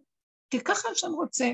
[0.65, 1.51] ככה השם רוצה.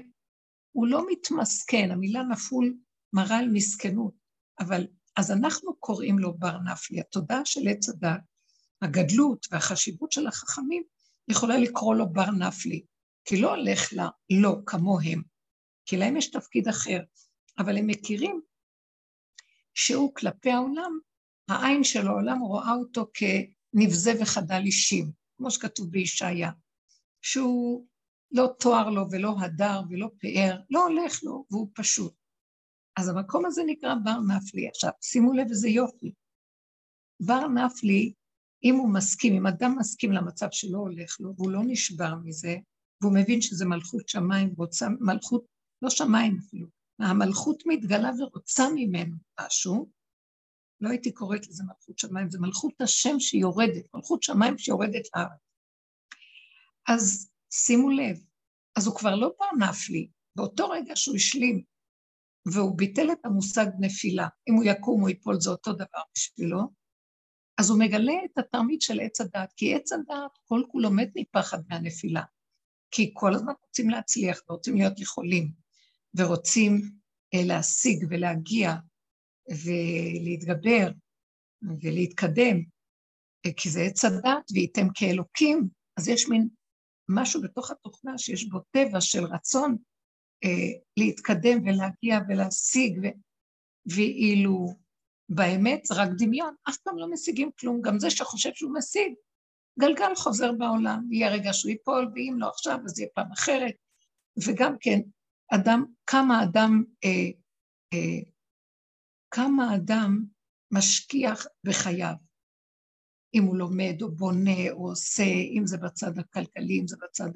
[0.72, 2.76] הוא לא מתמסכן, המילה נפול
[3.14, 4.14] מראה על מסכנות,
[4.60, 7.00] אבל אז אנחנו קוראים לו בר נפלי.
[7.00, 8.20] התודעה של עץ הדת,
[8.82, 10.84] הגדלות והחשיבות של החכמים,
[11.28, 12.84] יכולה לקרוא לו בר נפלי,
[13.26, 15.22] כי לא הולך לה לא כמוהם,
[15.86, 17.00] כי להם יש תפקיד אחר,
[17.58, 18.42] אבל הם מכירים
[19.74, 21.00] שהוא כלפי העולם,
[21.50, 26.52] העין של העולם רואה אותו כנבזה וחדל אישים, כמו שכתוב בישעיה,
[27.22, 27.88] שהוא
[28.32, 32.14] לא תואר לו ולא הדר ולא פאר, לא הולך לו והוא פשוט.
[32.98, 34.68] אז המקום הזה נקרא בר נפלי.
[34.68, 36.14] עכשיו, שימו לב איזה יופי.
[37.20, 38.14] בר נפלי,
[38.64, 42.56] אם הוא מסכים, אם אדם מסכים למצב שלא הולך לו, והוא לא נשבר מזה,
[43.02, 45.46] והוא מבין שזה מלכות שמיים, רוצה, מלכות,
[45.82, 46.68] לא שמיים אפילו,
[47.00, 49.90] המלכות מתגלה ורוצה ממנו משהו,
[50.82, 55.40] לא הייתי קוראת לזה מלכות שמיים, זה מלכות השם שיורדת, מלכות שמיים שיורדת לארץ.
[56.88, 58.18] אז שימו לב,
[58.76, 61.64] אז הוא כבר לא פרנף לי, באותו רגע שהוא השלים
[62.54, 66.60] והוא ביטל את המושג נפילה, אם הוא יקום או ייפול זה אותו דבר בשבילו,
[67.58, 71.58] אז הוא מגלה את התרמית של עץ הדעת, כי עץ הדעת כל כולו מת מפחד
[71.70, 72.24] מהנפילה,
[72.96, 75.52] כי כל הזמן רוצים להצליח ורוצים להיות יכולים,
[76.18, 76.82] ורוצים
[77.34, 78.74] אה, להשיג ולהגיע
[79.66, 80.92] ולהתגבר
[81.82, 82.58] ולהתקדם,
[83.46, 86.48] אה, כי זה עץ הדעת וייתם כאלוקים, אז יש מין
[87.10, 89.78] משהו בתוך התוכנה שיש בו טבע של רצון
[90.44, 93.08] אה, להתקדם ולהגיע ולהשיג, ו...
[93.96, 94.76] ואילו
[95.30, 99.14] באמת זה רק דמיון, אף פעם לא משיגים כלום, גם זה שחושב שהוא משיג,
[99.80, 103.74] גלגל חוזר בעולם, יהיה רגע שהוא ייפול, ואם לא עכשיו אז יהיה פעם אחרת,
[104.48, 105.00] וגם כן,
[105.52, 107.30] אדם, כמה אדם, אה,
[107.94, 108.32] אה,
[109.32, 110.26] כמה אדם
[110.72, 112.14] משקיח בחייו,
[113.34, 117.30] אם הוא לומד או בונה או עושה, אם זה בצד הכלכלי, אם זה בצד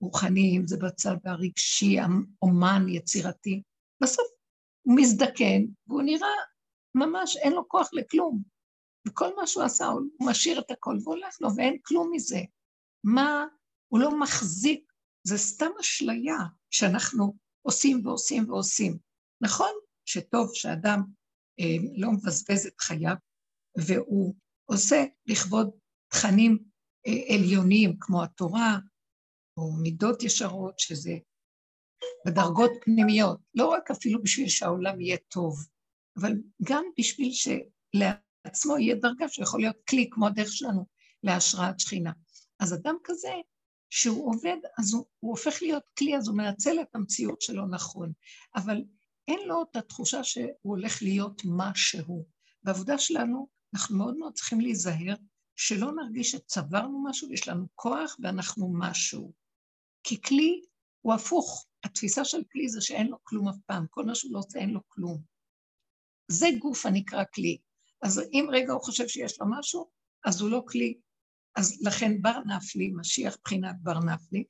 [0.00, 1.96] רוחני, אם זה בצד הרגשי,
[2.42, 3.62] אומן, יצירתי.
[4.02, 4.26] בסוף
[4.82, 6.28] הוא מזדקן, והוא נראה
[6.94, 8.53] ממש, אין לו כוח לכלום.
[9.08, 12.40] וכל מה שהוא עשה, הוא משאיר את הכל והולך לו, ואין כלום מזה.
[13.04, 13.46] מה,
[13.88, 14.92] הוא לא מחזיק,
[15.26, 16.38] זה סתם אשליה
[16.70, 18.98] שאנחנו עושים ועושים ועושים.
[19.42, 19.72] נכון
[20.04, 21.00] שטוב שאדם
[21.60, 23.14] אה, לא מבזבז את חייו,
[23.86, 24.34] והוא
[24.70, 25.70] עושה לכבוד
[26.12, 26.64] תכנים
[27.06, 28.78] אה, עליונים כמו התורה,
[29.56, 31.12] או מידות ישרות, שזה
[32.26, 35.66] בדרגות פנימיות, לא רק אפילו בשביל שהעולם יהיה טוב,
[36.20, 36.32] אבל
[36.68, 37.30] גם בשביל
[38.44, 40.86] שלעצמו יהיה דרגה שיכול להיות כלי כמו הדרך שלנו
[41.22, 42.12] להשראת שכינה.
[42.60, 43.32] אז אדם כזה,
[43.90, 48.12] שהוא עובד, אז הוא, הוא הופך להיות כלי, אז הוא מנצל את המציאות שלו נכון,
[48.56, 48.82] אבל
[49.28, 52.26] אין לו את התחושה שהוא הולך להיות משהו.
[52.62, 55.14] בעבודה שלנו, אנחנו מאוד מאוד צריכים להיזהר
[55.56, 59.32] שלא נרגיש שצברנו משהו, יש לנו כוח ואנחנו משהו.
[60.02, 60.62] כי כלי
[61.00, 61.66] הוא הפוך.
[61.84, 64.70] התפיסה של כלי זה שאין לו כלום אף פעם, כל מה שהוא לא עושה אין
[64.70, 65.22] לו כלום.
[66.28, 67.58] זה גוף הנקרא כלי.
[68.04, 69.86] אז אם רגע הוא חושב שיש לו משהו,
[70.24, 70.94] אז הוא לא כלי.
[71.56, 74.44] אז לכן בר נפלי, משיח בחינת בר נפלי,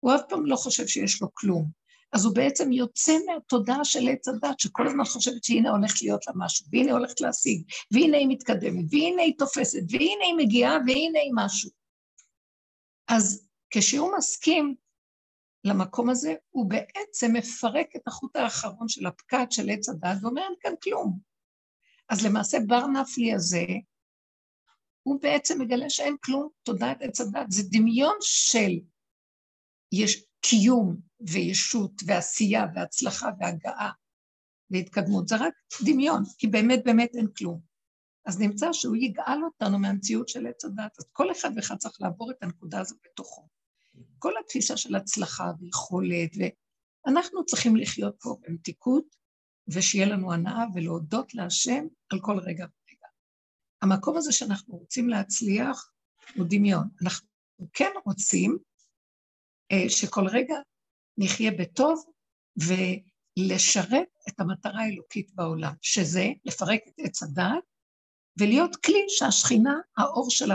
[0.00, 1.70] הוא אף פעם לא חושב שיש לו כלום.
[2.12, 6.32] אז הוא בעצם יוצא מהתודעה של עץ הדת, שכל הזמן חושבת שהנה הולך להיות לה
[6.36, 11.32] משהו, והנה הולכת להשיג, והנה היא מתקדמת, והנה היא תופסת, והנה היא מגיעה, והנה היא
[11.34, 11.70] משהו.
[13.08, 14.74] אז כשהוא מסכים
[15.64, 20.54] למקום הזה, הוא בעצם מפרק את החוט האחרון של הפקד של עץ הדת ואומר, אין
[20.60, 21.29] כאן כלום.
[22.10, 23.66] אז למעשה בר נפלי הזה,
[25.02, 27.50] הוא בעצם מגלה שאין כלום, תודעת עץ הדת.
[27.50, 28.70] זה דמיון של
[29.92, 33.92] יש קיום וישות ועשייה והצלחה והגעה
[34.70, 35.28] והתקדמות.
[35.28, 37.60] זה רק דמיון, כי באמת באמת אין כלום.
[38.26, 40.98] אז נמצא שהוא יגאל אותנו מהמציאות של עץ הדת.
[40.98, 43.48] אז כל אחד ואחד צריך לעבור את הנקודה הזו בתוכו.
[44.18, 46.30] כל התפיסה של הצלחה ויכולת,
[47.06, 49.19] ואנחנו צריכים לחיות פה במתיקות,
[49.72, 53.06] ושיהיה לנו הנאה ולהודות להשם על כל רגע ורגע.
[53.82, 55.90] המקום הזה שאנחנו רוצים להצליח
[56.36, 56.88] הוא דמיון.
[57.02, 57.28] אנחנו
[57.72, 58.58] כן רוצים
[59.72, 60.54] אה, שכל רגע
[61.18, 62.04] נחיה בטוב
[62.56, 67.64] ולשרת את המטרה האלוקית בעולם, שזה לפרק את עץ הדעת
[68.38, 70.50] ולהיות כלי שהשכינה, האור של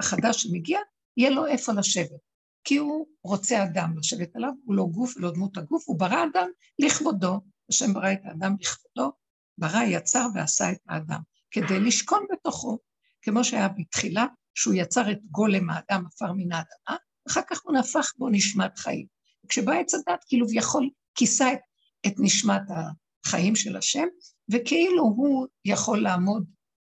[0.00, 0.78] החדש שמגיע,
[1.16, 2.20] יהיה לו איפה לשבת.
[2.64, 6.48] כי הוא רוצה אדם לשבת עליו, הוא לא גוף ולא דמות הגוף, הוא ברא אדם
[6.78, 7.40] לכבודו.
[7.70, 9.12] השם ברא את האדם לכבודו,
[9.58, 12.78] ברא, יצר ועשה את האדם, כדי לשכון בתוכו,
[13.22, 16.96] כמו שהיה בתחילה, שהוא יצר את גולם האדם, עפר מן האדמה,
[17.28, 19.06] אחר כך הוא נפח בו נשמת חיים.
[19.48, 21.58] כשבא עץ הדת, כאילו יכול, כיסה את,
[22.06, 24.06] את נשמת החיים של השם,
[24.50, 26.44] וכאילו הוא יכול לעמוד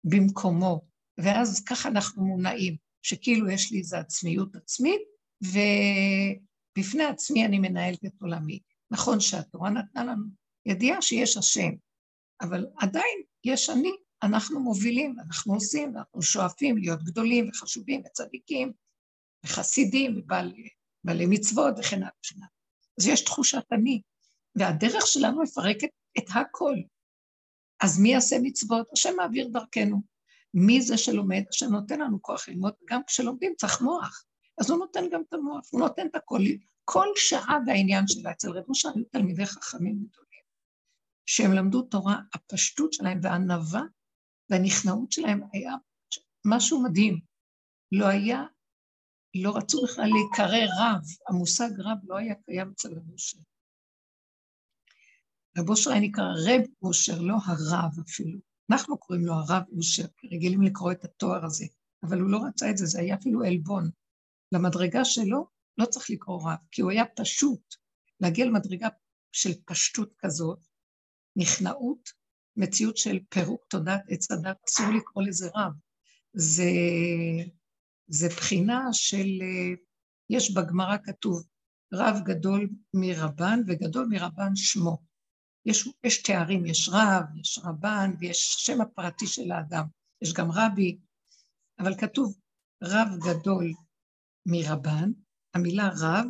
[0.03, 0.81] במקומו,
[1.17, 5.01] ואז ככה אנחנו מונעים, שכאילו יש לי איזו עצמיות עצמית,
[5.41, 8.59] ובפני עצמי אני מנהלת את עולמי.
[8.91, 11.69] נכון שהתורה נתנה לנו ידיעה שיש השם,
[12.41, 13.91] אבל עדיין יש אני,
[14.23, 18.71] אנחנו מובילים, אנחנו עושים, אנחנו שואפים להיות גדולים וחשובים וצדיקים
[19.45, 22.47] וחסידים ובעלי מצוות וכן הלאה וכן הלאה.
[22.99, 24.01] אז יש תחושת אני,
[24.55, 26.75] והדרך שלנו מפרקת את הכל.
[27.83, 28.87] אז מי יעשה מצוות?
[28.93, 30.01] השם מעביר דרכנו.
[30.53, 31.43] מי זה שלומד?
[31.49, 34.23] השם נותן לנו כוח ללמוד, גם כשלומדים צריך מוח.
[34.61, 36.41] אז הוא נותן גם את המוח, הוא נותן את הכל.
[36.85, 38.31] כל שעה והעניין שלה.
[38.31, 40.30] אצל רב אושר היו תלמידי חכמים גדולים,
[41.33, 43.81] שהם למדו תורה, הפשטות שלהם והענווה
[44.49, 45.73] והנכנעות שלהם היה
[46.45, 47.19] משהו מדהים.
[47.91, 48.43] לא היה,
[49.35, 53.37] לא רצו בכלל להיקרא רב, המושג רב לא היה קיים אצל רב אושר.
[55.57, 58.39] רב אושר היה נקרא רב אושר, לא הרב אפילו.
[58.71, 61.65] אנחנו קוראים לו הרב אושר, רגילים לקרוא את התואר הזה,
[62.03, 63.89] אבל הוא לא רצה את זה, זה היה אפילו עלבון.
[64.51, 67.75] למדרגה שלו לא צריך לקרוא רב, כי הוא היה פשוט.
[68.19, 68.87] להגיע למדרגה
[69.31, 70.70] של פשטות כזאת,
[71.35, 72.09] נכנעות,
[72.57, 75.71] מציאות של פירוק תודעת עץ הדת, אסור לקרוא לזה רב.
[76.33, 76.71] זה,
[78.07, 79.27] זה בחינה של,
[80.29, 81.43] יש בגמרא כתוב,
[81.93, 84.97] רב גדול מרבן וגדול מרבן שמו.
[85.65, 89.85] יש, יש תארים, יש רב, יש רבן ויש שם הפרטי של האדם.
[90.21, 90.97] יש גם רבי,
[91.79, 92.37] אבל כתוב
[92.83, 93.73] רב גדול
[94.45, 95.11] מרבן,
[95.53, 96.25] המילה רב,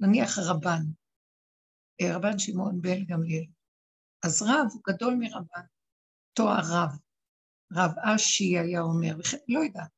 [0.00, 0.82] נניח רבן,
[2.00, 3.44] אה, רבן שמעון בן גמליאל.
[4.26, 5.66] אז רב הוא גדול מרבן,
[6.32, 6.90] תואר רב,
[7.72, 9.16] רב אשי היה אומר,
[9.48, 9.90] לא יודעת.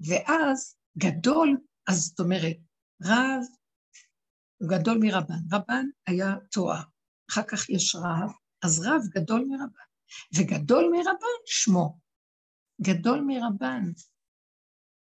[0.00, 1.56] ואז גדול,
[1.88, 2.56] אז זאת אומרת,
[3.02, 3.42] רב
[4.56, 6.82] הוא גדול מרבן, רבן היה תואר,
[7.30, 8.30] אחר כך יש רב,
[8.64, 9.86] אז רב גדול מרבן,
[10.36, 11.98] וגדול מרבן שמו.
[12.82, 13.82] גדול מרבן,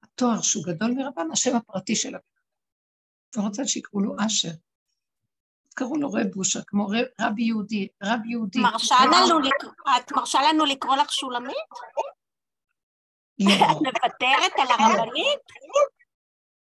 [0.03, 3.37] התואר שהוא גדול מרבן, השם הפרטי של הבן אדם.
[3.37, 4.53] אני רוצה שיקראו לו אשר.
[5.75, 8.59] קראו לו רב בושה, כמו רב, רב יהודי, רב יהודי.
[8.59, 9.39] מרשה לנו,
[9.97, 11.57] את מרשה לנו לקרוא לך שולמית?
[13.39, 13.51] לא.
[13.73, 15.41] את מוותרת על הרבנית?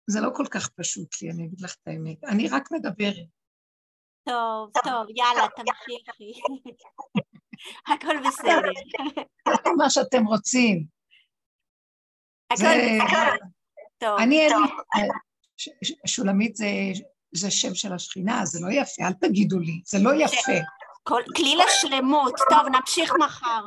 [0.08, 2.24] זה לא כל כך פשוט לי, אני אגיד לך את האמת.
[2.24, 3.28] אני רק מדברת.
[4.24, 6.41] טוב, טוב, יאללה, תמשיכי.
[7.93, 8.62] הכל בסדר.
[9.78, 10.86] מה שאתם רוצים.
[12.52, 13.36] הכל בסדר.
[13.98, 14.20] טוב.
[14.20, 14.48] אני.
[16.06, 16.65] שולמית זה,
[17.32, 20.52] זה שם של השכינה, זה לא יפה, אל תגידו לי, זה לא יפה.
[21.04, 22.34] כל, כלי לשלמות.
[22.50, 23.66] טוב, נמשיך מחר.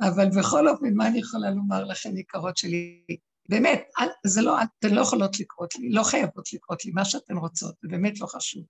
[0.00, 3.04] אבל בכל אופן, מה אני יכולה לומר לכם, יקרות שלי?
[3.48, 3.88] באמת,
[4.26, 7.88] זה לא, אתן לא יכולות לקרות לי, לא חייבות לקרות לי, מה שאתן רוצות, זה
[7.88, 8.64] באמת לא חשוב.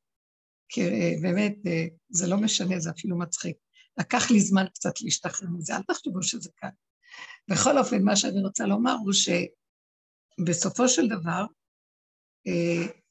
[0.69, 3.57] כי אה, באמת, אה, זה לא משנה, זה אפילו מצחיק.
[3.99, 6.69] לקח לי זמן קצת להשתחרר מזה, אל תחשבו שזה קל.
[7.49, 11.45] בכל אופן, מה שאני רוצה לומר הוא שבסופו של דבר,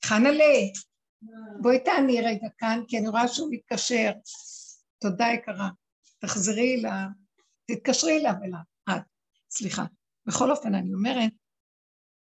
[0.05, 0.53] חנלה,
[1.61, 4.11] בואי תעני רגע כאן, כי אני רואה שהוא מתקשר.
[5.01, 5.69] תודה יקרה.
[6.19, 6.87] תחזרי ל...
[7.65, 8.59] תתקשרי אליו אליו.
[8.89, 9.03] את,
[9.51, 9.85] סליחה.
[10.25, 11.31] בכל אופן, אני אומרת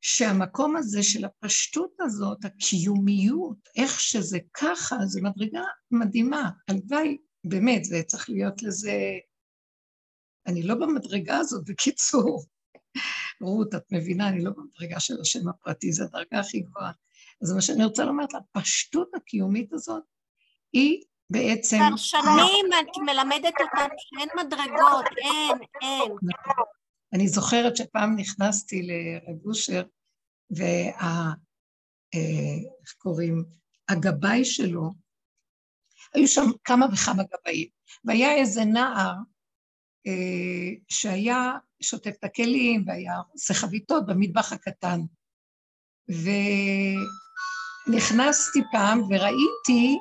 [0.00, 6.50] שהמקום הזה של הפשטות הזאת, הקיומיות, איך שזה ככה, זה מדרגה מדהימה.
[6.68, 8.92] הלוואי, באמת, זה צריך להיות לזה...
[10.46, 12.44] אני לא במדרגה הזאת, בקיצור.
[13.40, 16.92] רות, את מבינה, אני לא במדרגה של השם הפרטי, זו הדרגה הכי גבוהה.
[17.42, 20.02] אז מה שאני רוצה לומר, הפשטות הקיומית הזאת,
[20.72, 21.78] היא בעצם...
[21.88, 26.12] כבר שנים את מלמדת אותנו שאין מדרגות, אין, אין.
[27.12, 29.82] אני זוכרת שפעם נכנסתי לרב אושר,
[30.50, 31.32] וה...
[32.14, 33.44] אה, איך קוראים?
[33.88, 34.92] הגבאי שלו,
[36.14, 37.68] היו שם כמה וכמה גבאים,
[38.04, 39.14] והיה איזה נער
[40.06, 41.52] אה, שהיה
[41.82, 45.00] שוטף את הכלים והיה עושה חביתות במטבח הקטן.
[47.88, 49.98] ונכנסתי פעם וראיתי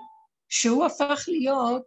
[0.50, 1.84] שהוא הפך להיות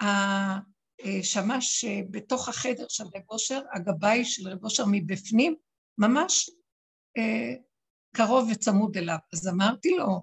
[0.00, 5.54] השמש בתוך החדר של רב אושר, הגבאי של רב אושר מבפנים,
[5.98, 6.50] ממש
[7.18, 7.54] אה,
[8.16, 9.18] קרוב וצמוד אליו.
[9.32, 10.22] אז אמרתי לו,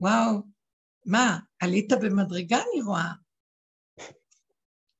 [0.00, 0.42] וואו,
[1.06, 3.12] מה, עלית במדרגה, אני רואה.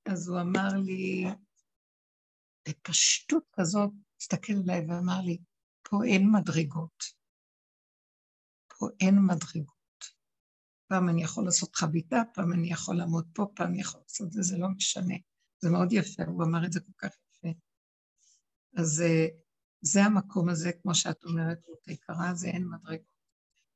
[0.06, 1.26] אז הוא אמר לי,
[2.68, 3.90] בפשטות כזאת,
[4.20, 5.38] הסתכל עליי ואמר לי,
[5.82, 7.04] פה אין מדרגות.
[8.78, 9.80] פה אין מדרגות.
[10.88, 14.42] פעם אני יכול לעשות חביתה, פעם אני יכול לעמוד פה, פעם אני יכול לעשות זה,
[14.42, 15.14] זה לא משנה.
[15.60, 17.48] זה מאוד יפה, הוא אמר את זה כל כך יפה.
[18.76, 19.26] אז אה,
[19.82, 23.10] זה המקום הזה, כמו שאת אומרת, רות יקרה, זה אין מדרגות.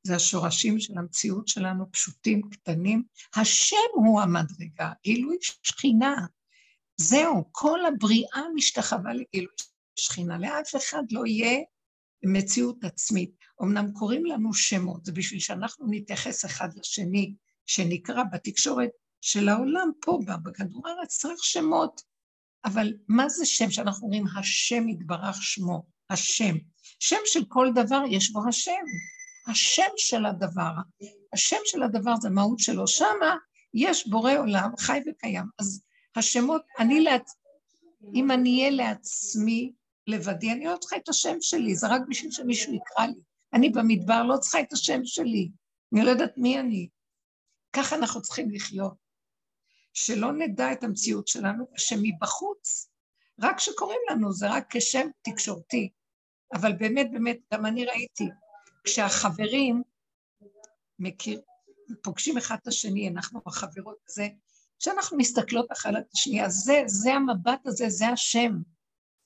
[0.06, 3.04] זה השורשים של המציאות שלנו, פשוטים, קטנים.
[3.36, 6.26] השם הוא המדרגה, גילוי שכינה.
[6.96, 9.54] זהו, כל הבריאה משתחווה לגילוי
[9.96, 10.38] שכינה.
[10.38, 11.58] לאף אחד לא יהיה
[12.24, 13.30] מציאות עצמית.
[13.62, 17.34] אמנם קוראים לנו שמות, זה בשביל שאנחנו נתייחס אחד לשני,
[17.66, 18.90] שנקרא בתקשורת
[19.20, 22.00] של העולם פה, בכדור הארץ, צריך שמות.
[22.64, 26.54] אבל מה זה שם שאנחנו אומרים השם יתברך שמו, השם?
[27.00, 28.84] שם של כל דבר יש בו השם.
[29.46, 30.72] השם של הדבר,
[31.32, 32.88] השם של הדבר זה מהות שלו.
[32.88, 33.36] שמה
[33.74, 35.44] יש בורא עולם חי וקיים.
[35.58, 35.82] אז
[36.16, 37.36] השמות, אני לעצ...
[38.14, 39.72] אם אני אהיה לעצמי
[40.06, 43.22] לבדי, אני לא צריכה את השם שלי, זה רק בשביל שמישהו יקרא לי.
[43.52, 45.50] אני במדבר לא צריכה את השם שלי,
[45.94, 46.88] אני לא יודעת מי אני.
[47.72, 48.94] ככה אנחנו צריכים לחיות.
[49.92, 52.90] שלא נדע את המציאות שלנו, שמבחוץ,
[53.40, 55.90] רק שקוראים לנו, זה רק כשם תקשורתי.
[56.54, 58.28] אבל באמת, באמת, גם אני ראיתי,
[58.84, 59.82] כשהחברים
[60.98, 61.40] מכיר,
[62.02, 64.28] פוגשים אחד את השני, אנחנו החברות הזה,
[64.84, 68.52] כשאנחנו מסתכלות אחת על השנייה, זה, זה המבט הזה, זה השם.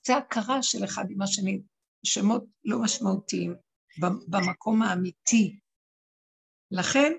[0.06, 1.62] זה הכרה של אחד עם השני,
[2.04, 3.54] שמות לא משמעותיים,
[4.28, 5.58] במקום האמיתי.
[6.70, 7.12] לכן,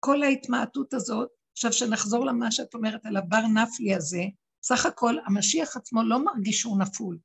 [0.00, 4.22] כל ההתמעטות הזאת, עכשיו שנחזור למה שאת אומרת על הבר נפלי הזה,
[4.62, 7.18] סך הכל המשיח עצמו לא מרגיש שהוא נפול,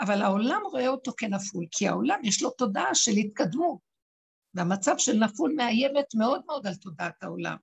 [0.00, 3.78] אבל העולם רואה אותו כנפול, כי העולם יש לו תודעה של התקדמות,
[4.54, 7.56] והמצב של נפול מאיימת מאוד מאוד על תודעת העולם,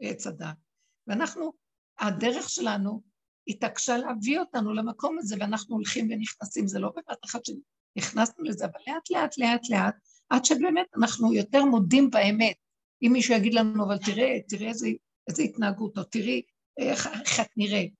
[0.00, 0.63] עץ הדת.
[1.06, 1.52] ואנחנו,
[1.98, 3.02] הדרך שלנו
[3.48, 8.80] התעקשה להביא אותנו למקום הזה, ואנחנו הולכים ונכנסים, זה לא בבת אחת שנכנסנו לזה, אבל
[8.86, 9.94] לאט לאט לאט לאט,
[10.28, 12.56] עד שבאמת אנחנו יותר מודים באמת.
[13.02, 14.88] אם מישהו יגיד לנו, אבל תראה, תראה איזה,
[15.28, 16.42] איזה התנהגות, או תראי
[16.78, 17.94] איך, איך את נראית.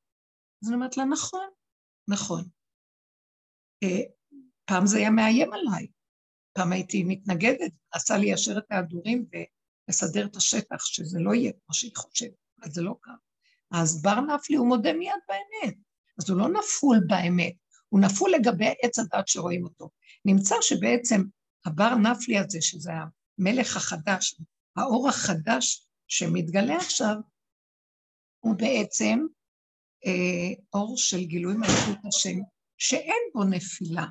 [0.63, 1.49] אז אני אומרת לה, נכון,
[2.09, 2.45] נכון.
[3.83, 4.03] אה,
[4.65, 5.87] פעם זה היה מאיים עליי,
[6.53, 9.27] פעם הייתי מתנגדת, עשה לי ישר את ההדורים
[9.89, 13.15] ולסדר את השטח, שזה לא יהיה כמו שהיא חושבת, אבל זה לא קרה.
[13.71, 15.75] אז בר נפלי הוא מודה מיד באמת,
[16.19, 17.55] אז הוא לא נפול באמת,
[17.89, 19.91] הוא נפול לגבי עץ הדת שרואים אותו.
[20.25, 21.23] נמצא שבעצם
[21.67, 22.93] הבר נפלי הזה, שזה
[23.39, 24.41] המלך החדש,
[24.77, 27.17] האור החדש שמתגלה עכשיו,
[28.41, 29.27] הוא בעצם
[30.07, 32.39] אה, אור של גילוי מלכות השם,
[32.79, 34.07] שאין בו נפילה,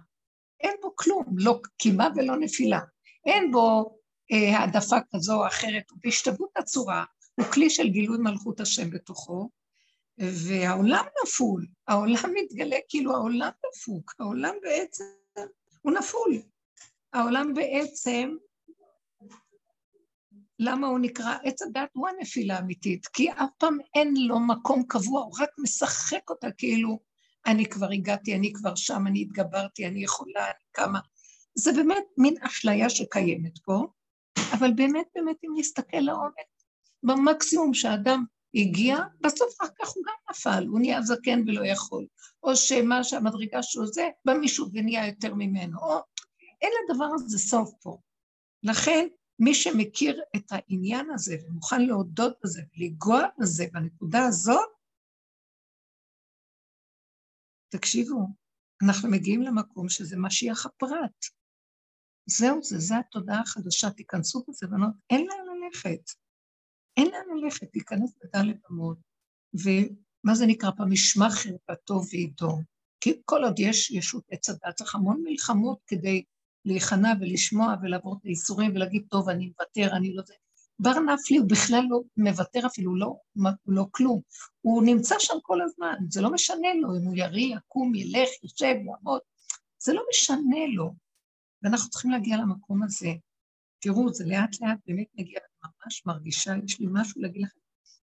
[0.59, 2.79] אין בו כלום, לא קימה ולא נפילה,
[3.25, 3.97] אין בו
[4.31, 7.05] אה, העדפה כזו או אחרת, הוא בהשתוות הצורה,
[7.35, 9.49] הוא כלי של גילוי מלכות השם בתוכו,
[10.17, 15.03] והעולם נפול, העולם מתגלה כאילו העולם דפוק, העולם בעצם
[15.81, 16.41] הוא נפול.
[17.13, 18.35] העולם בעצם,
[20.59, 21.89] למה הוא נקרא עץ הדת?
[21.93, 26.99] הוא הנפילה האמיתית, כי אף פעם אין לו מקום קבוע, הוא רק משחק אותה כאילו
[27.45, 30.99] אני כבר הגעתי, אני כבר שם, אני התגברתי, אני יכולה, אני קמה.
[31.55, 33.87] זה באמת מין אשליה שקיימת פה,
[34.53, 36.52] אבל באמת באמת אם נסתכל לעומק,
[37.03, 38.25] במקסימום שהאדם
[38.55, 42.05] הגיע, בסוף אחר כך הוא גם נפל, הוא נהיה זקן ולא יכול.
[42.43, 45.79] או שמה שהמדרגה שלו זה, בא מישהו ונהיה יותר ממנו.
[45.79, 45.99] או
[46.61, 47.97] אין לדבר הזה סוף פה.
[48.63, 49.07] לכן,
[49.39, 54.69] מי שמכיר את העניין הזה ומוכן להודות בזה ולגוע בזה בנקודה הזאת,
[57.69, 58.27] תקשיבו,
[58.83, 61.25] אנחנו מגיעים למקום שזה משיח הפרט.
[62.25, 66.22] זהו זה, זו התודעה החדשה, תיכנסו בזה בנות, אין לאן ללכת.
[66.97, 68.97] אין לאן ללכת, תיכנס בדלת אמות.
[69.53, 70.91] ומה זה נקרא פעם?
[70.91, 72.63] ישמע חרפתו וידום.
[73.01, 76.23] כי כל עוד יש ישות עץ הדת, צריך המון מלחמות כדי
[76.65, 80.33] להיכנע ולשמוע ולעבור את הייסורים ולהגיד, טוב, אני מוותר, אני לא זה.
[80.79, 83.15] בר נפלי הוא בכלל לא מוותר אפילו, לא,
[83.67, 84.21] לא כלום.
[84.61, 88.75] הוא נמצא שם כל הזמן, זה לא משנה לו אם הוא ירי, יקום, ילך, יושב,
[88.85, 89.21] יעמוד,
[89.83, 90.93] זה לא משנה לו.
[91.61, 93.09] ואנחנו צריכים להגיע למקום הזה.
[93.79, 95.33] תראו, זה לאט לאט באמת אני
[95.63, 97.59] ממש מרגישה, יש לי משהו להגיד לכם,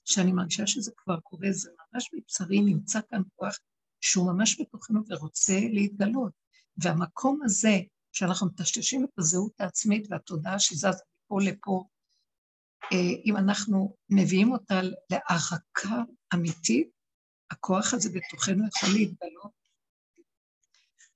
[0.06, 3.58] שאני מרגישה שזה כבר קורה, זה ממש מבשרי, נמצא כאן כוח
[4.02, 6.32] שהוא ממש בתוכנו ורוצה להתגלות.
[6.78, 7.80] והמקום הזה,
[8.12, 11.84] שאנחנו מטשטשים את הזהות העצמית והתודעה שזזה מפה לפה,
[12.92, 16.90] אה, אם אנחנו מביאים אותה להרחקה אמיתית,
[17.52, 19.52] הכוח הזה בתוכנו יכול להתגלות,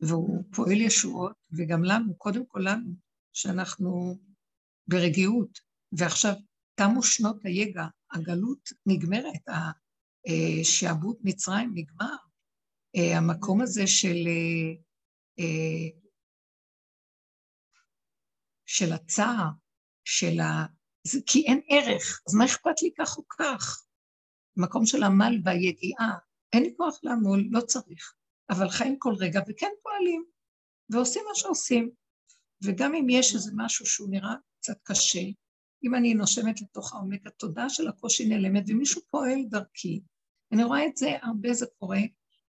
[0.01, 2.93] והוא פועל ישועות, וגם לנו, קודם כל לנו,
[3.33, 4.17] שאנחנו
[4.87, 5.59] ברגיעות,
[5.91, 6.33] ועכשיו
[6.75, 9.43] תמו שנות היגע, הגלות נגמרת,
[10.27, 12.15] השעבוד מצרים נגמר.
[12.95, 14.27] אה, המקום הזה של,
[15.39, 15.99] אה,
[18.65, 19.47] של הצער,
[20.05, 20.65] של ה...
[21.25, 23.83] כי אין ערך, אז מה אכפת לי כך או כך?
[24.57, 26.17] מקום של עמל והידיעה,
[26.53, 28.13] אין לי כוח לעמול, לא צריך,
[28.49, 30.25] אבל חיים כל רגע וכן פועלים,
[30.89, 31.91] ועושים מה שעושים.
[32.63, 35.19] וגם אם יש איזה משהו שהוא נראה קצת קשה,
[35.83, 40.01] אם אני נושמת לתוך העומק, התודעה של הקושי נעלמת ומישהו פועל דרכי.
[40.51, 41.99] אני רואה את זה, הרבה זה קורה,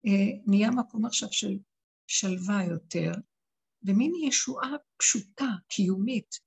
[0.07, 1.57] אה, נהיה מקום עכשיו של
[2.07, 3.11] שלווה יותר,
[3.83, 6.39] ומין ישועה פשוטה, קיומית,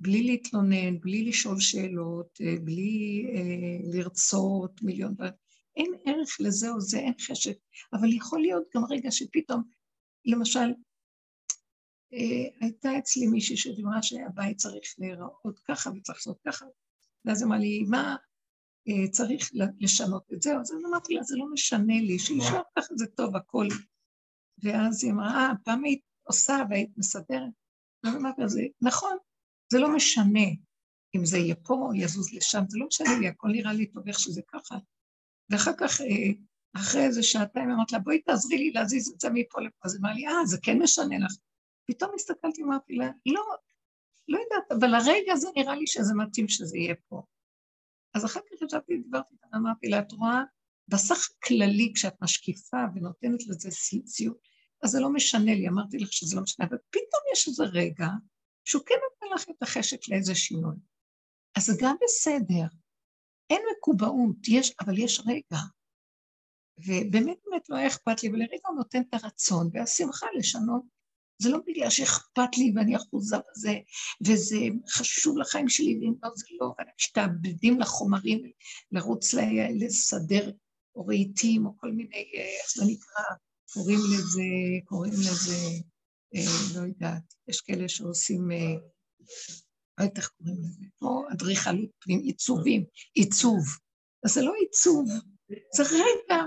[0.00, 5.32] בלי להתלונן, בלי לשאול שאלות, אה, בלי אה, לרצות מיליון דברים.
[5.76, 7.56] אין ערך לזה או זה, אין חשק,
[7.92, 9.62] אבל יכול להיות גם רגע שפתאום,
[10.24, 10.68] למשל,
[12.60, 16.66] הייתה אצלי מישהי שדיברה שהבית צריך להיראות ככה וצריך לעשות ככה,
[17.24, 18.16] ואז אמרה לי, מה
[18.88, 19.50] אה, צריך
[19.80, 20.56] לשנות את זה?
[20.56, 23.66] אז אמרתי לה, זה לא משנה לי, שישאר ככה זה טוב, הכל.
[24.62, 27.50] ואז היא אמרה, אה, פעם היית עושה והיית מסדרת.
[28.04, 28.46] אז אמרתי לה,
[28.80, 29.16] נכון,
[29.72, 30.48] זה לא משנה
[31.16, 34.18] אם זה יהיה פה יזוז לשם, זה לא משנה לי, הכל נראה לי טוב איך
[34.18, 34.76] שזה ככה.
[35.50, 36.30] ואחר כך, אה,
[36.76, 39.78] אחרי איזה שעתיים אמרתי לה, בואי תעזרי לי להזיז את זה מפה לפה.
[39.84, 41.32] אז היא אמרה לי, אה, זה כן משנה לך.
[41.90, 43.42] פתאום הסתכלתי ואמרתי לה, לא,
[44.28, 47.22] לא יודעת, אבל הרגע הזה נראה לי שזה מתאים שזה יהיה פה.
[48.14, 50.42] אז אחר כך ישבתי, דיברתי איתה, אמרתי לה, את רואה,
[50.88, 53.70] בסך הכללי, כשאת משקיפה ונותנת לזה
[54.04, 54.34] ציון,
[54.82, 58.06] אז זה לא משנה לי, אמרתי לך שזה לא משנה, אבל פתאום יש איזה רגע
[58.64, 60.76] שהוא כן נותן לך את החשק לאיזה שינוי.
[61.56, 62.66] אז זה גם בסדר,
[63.50, 65.62] אין מקובעות, יש, אבל יש רגע.
[66.78, 70.97] ובאמת באמת לא היה אכפת לי, ולרגע הוא נותן את הרצון והשמחה לשנות.
[71.38, 73.78] זה לא בגלל שאכפת לי ואני אחוזה בזה,
[74.26, 74.56] וזה
[74.88, 78.50] חשוב לחיים שלי, ואם לא זה לא, משתעבדים לחומרים,
[78.92, 79.34] לרוץ
[79.80, 80.50] לסדר
[80.96, 83.22] או רהיטים או כל מיני, איך זה נקרא,
[83.72, 84.42] קוראים לזה,
[84.84, 85.56] קוראים לזה,
[86.34, 88.74] אה, לא יודעת, יש כאלה שעושים, אה,
[89.98, 92.84] לא יודעת איך קוראים לזה, כמו אדריכלות פנים, עיצובים,
[93.14, 93.64] עיצוב.
[94.24, 95.08] אז זה לא עיצוב,
[95.76, 96.42] זה רגע,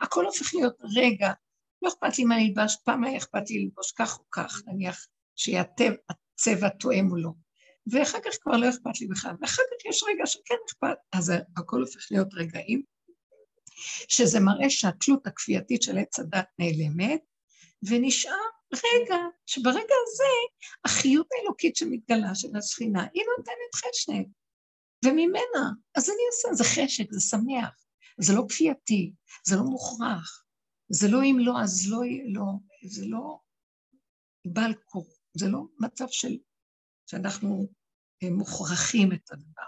[0.00, 1.32] הכל הופך להיות רגע.
[1.82, 5.06] לא אכפת לי מה אני אלבש, פעם היה אכפת לי ללבוש כך או כך, נניח
[5.36, 7.30] שהצבע תואם או לא.
[7.86, 9.34] ואחר כך כבר לא אכפת לי בכלל.
[9.40, 12.82] ואחר כך יש רגע שכן אכפת, אז הכל הופך להיות רגעים,
[14.08, 17.20] שזה מראה שהתלות הכפייתית של עץ הדת נעלמת,
[17.88, 18.32] ונשאר
[18.72, 19.16] רגע,
[19.46, 20.32] שברגע הזה
[20.84, 24.28] החיות האלוקית שמתגלה של השכינה, היא נותנת חשק,
[25.04, 27.84] וממנה, אז אני אעשה, זה חשק, זה שמח,
[28.20, 29.12] זה לא כפייתי,
[29.46, 30.41] זה לא מוכרח,
[30.94, 32.44] זה לא אם לא, אז לא, לא,
[32.84, 33.38] זה לא
[34.46, 36.38] בעל קור, זה לא מצב של,
[37.06, 37.68] שאנחנו
[38.22, 39.66] אה, מוכרחים את הדבר.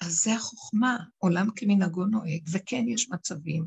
[0.00, 3.66] אז זה החוכמה, עולם כמנהגו נוהג, וכן יש מצבים,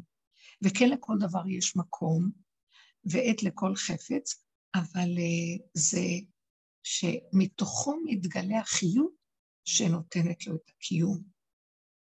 [0.63, 2.31] וכן לכל דבר יש מקום,
[3.11, 6.05] ועת לכל חפץ, אבל uh, זה
[6.83, 9.13] שמתוכו מתגלה החיות
[9.65, 11.23] שנותנת לו את הקיום.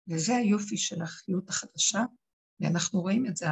[0.08, 2.04] וזה היופי של החיות החדשה,
[2.60, 3.46] ואנחנו רואים את זה,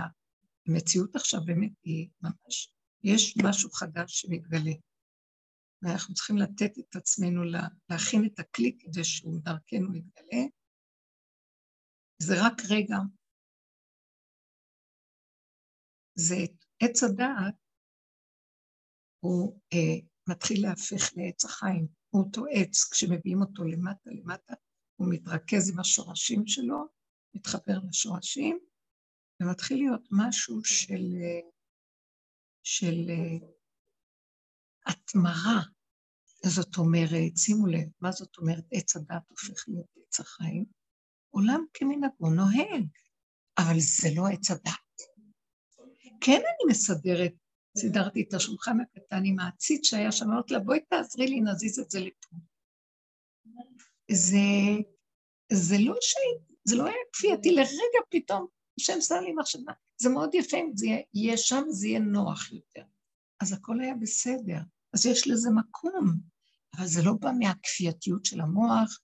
[0.68, 4.72] המציאות עכשיו באמת היא ממש, יש משהו חדש שמתגלה.
[5.82, 7.43] ואנחנו צריכים לתת את עצמנו,
[7.89, 10.43] להכין את הכלי כדי שהוא דרכנו יתגלה.
[12.22, 12.97] זה רק רגע.
[16.15, 16.36] זה
[16.82, 17.55] עץ הדעת,
[19.20, 21.88] הוא אה, מתחיל להפך לעץ החיים.
[22.09, 24.53] הוא אותו עץ, כשמביאים אותו למטה למטה,
[24.95, 26.86] הוא מתרכז עם השורשים שלו,
[27.34, 28.59] מתחבר לשורשים,
[29.41, 31.05] ומתחיל להיות משהו של,
[32.63, 33.09] של
[34.85, 35.61] התמרה.
[36.45, 40.65] זאת אומרת, שימו לב, מה זאת אומרת עץ הדת הופך להיות עץ החיים?
[41.29, 42.85] עולם כמנהגו נוהג,
[43.57, 44.88] אבל זה לא עץ הדת.
[46.21, 47.33] כן אני מסדרת,
[47.77, 51.91] סידרתי את השולחן הקטן עם העציץ שהיה שם, אמרתי לה, בואי תעזרי לי, נזיז את
[51.91, 52.35] זה לפה.
[54.11, 54.38] זה,
[55.53, 56.15] זה לא ש...
[56.63, 58.47] זה לא היה כפייתי, לרגע פתאום
[58.80, 59.71] השם שם לי מחשבה,
[60.01, 62.84] זה מאוד יפה אם זה יהיה שם, זה יהיה נוח יותר.
[63.39, 64.59] אז הכל היה בסדר,
[64.93, 66.17] אז יש לזה מקום,
[66.75, 68.99] אבל זה לא בא מהכפייתיות של המוח.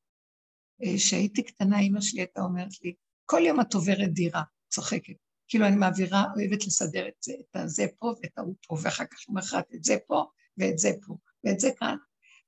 [0.83, 2.93] אה, כשהייתי קטנה, אימא שלי הייתה אומרת לי,
[3.25, 5.13] כל יום את עוברת דירה, צוחקת.
[5.47, 9.17] כאילו אני מעבירה, אוהבת לסדר את זה, את הזה פה ואת ההוא פה, ואחר כך
[9.29, 10.25] למחרת את זה פה
[10.57, 11.97] ואת זה פה ואת זה כאן.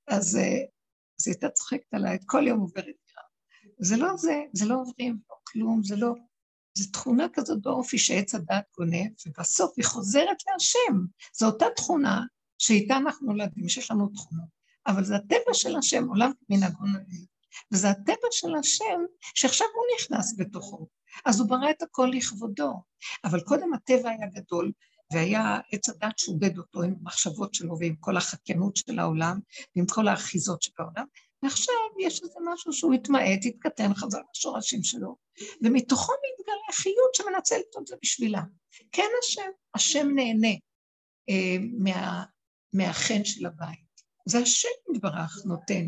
[0.07, 0.65] אז, אה,
[1.19, 3.23] אז הייתה צוחקת עליי, כל יום עוברת דירה.
[3.79, 6.13] זה לא זה, זה לא עוברים, לא כלום, זה לא...
[6.77, 11.05] זו תכונה כזאת באופי שעץ הדת גונב, ובסוף היא חוזרת להשם.
[11.33, 12.21] זו אותה תכונה
[12.57, 14.49] שאיתה אנחנו נולדים, שיש לנו תכונות,
[14.87, 17.25] אבל זה הטבע של השם, עולם מנהגון נוהג.
[17.71, 18.99] וזה הטבע של השם,
[19.35, 20.87] שעכשיו הוא נכנס בתוכו.
[21.25, 22.73] אז הוא ברא את הכל לכבודו.
[23.23, 24.71] אבל קודם הטבע היה גדול,
[25.13, 29.39] והיה עץ הדת שעובד אותו עם המחשבות שלו ועם כל החכיינות של העולם,
[29.75, 31.05] ועם כל האחיזות שבעולם,
[31.45, 35.15] ועכשיו יש איזה משהו שהוא התמעט, התקטן, חזר לשורשים שלו,
[35.61, 38.41] ומתוכו מתגלה חיות שמנצלת את זה בשבילה.
[38.91, 40.53] כן השם, השם נהנה
[41.29, 42.23] אה, מה,
[42.73, 43.85] מהחן של הבית.
[44.25, 45.87] זה השם יתברך נותן.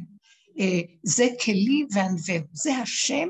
[0.60, 2.48] אה, זה כלי וענווהו.
[2.52, 3.28] זה השם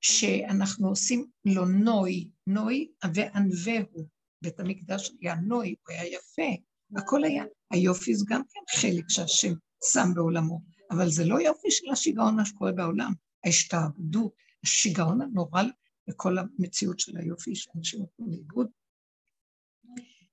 [0.00, 4.06] שאנחנו עושים לו נוי, נוי וענווהו.
[4.42, 6.62] בית המקדש היה נוי, הוא היה יפה,
[6.96, 7.44] הכל היה.
[7.70, 9.52] היופי זה גם כן חלק שהשם
[9.84, 10.60] שם בעולמו,
[10.92, 13.12] אבל זה לא יופי של השיגעון מה שקורה בעולם,
[13.44, 14.34] ההשתעבדות,
[14.64, 15.62] השיגעון הנורא
[16.08, 18.66] לכל המציאות של היופי שאנשים הולכים לאיבוד.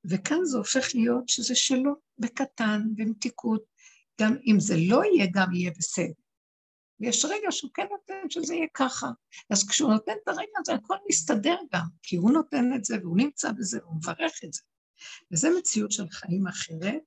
[0.06, 3.64] וכאן זה הופך להיות שזה שלו בקטן, במתיקות,
[4.22, 6.14] גם אם זה לא יהיה, גם יהיה בסדר.
[7.00, 9.08] ויש רגע שהוא כן נותן שזה יהיה ככה.
[9.50, 13.18] אז כשהוא נותן את הרגע הזה, הכל מסתדר גם, כי הוא נותן את זה, והוא
[13.18, 14.62] נמצא בזה, והוא מברך את זה.
[15.32, 17.02] וזו מציאות של חיים אחרת,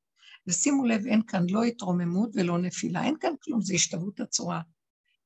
[0.47, 4.61] ושימו לב, אין כאן לא התרוממות ולא נפילה, אין כאן כלום, זה השתוות הצורה.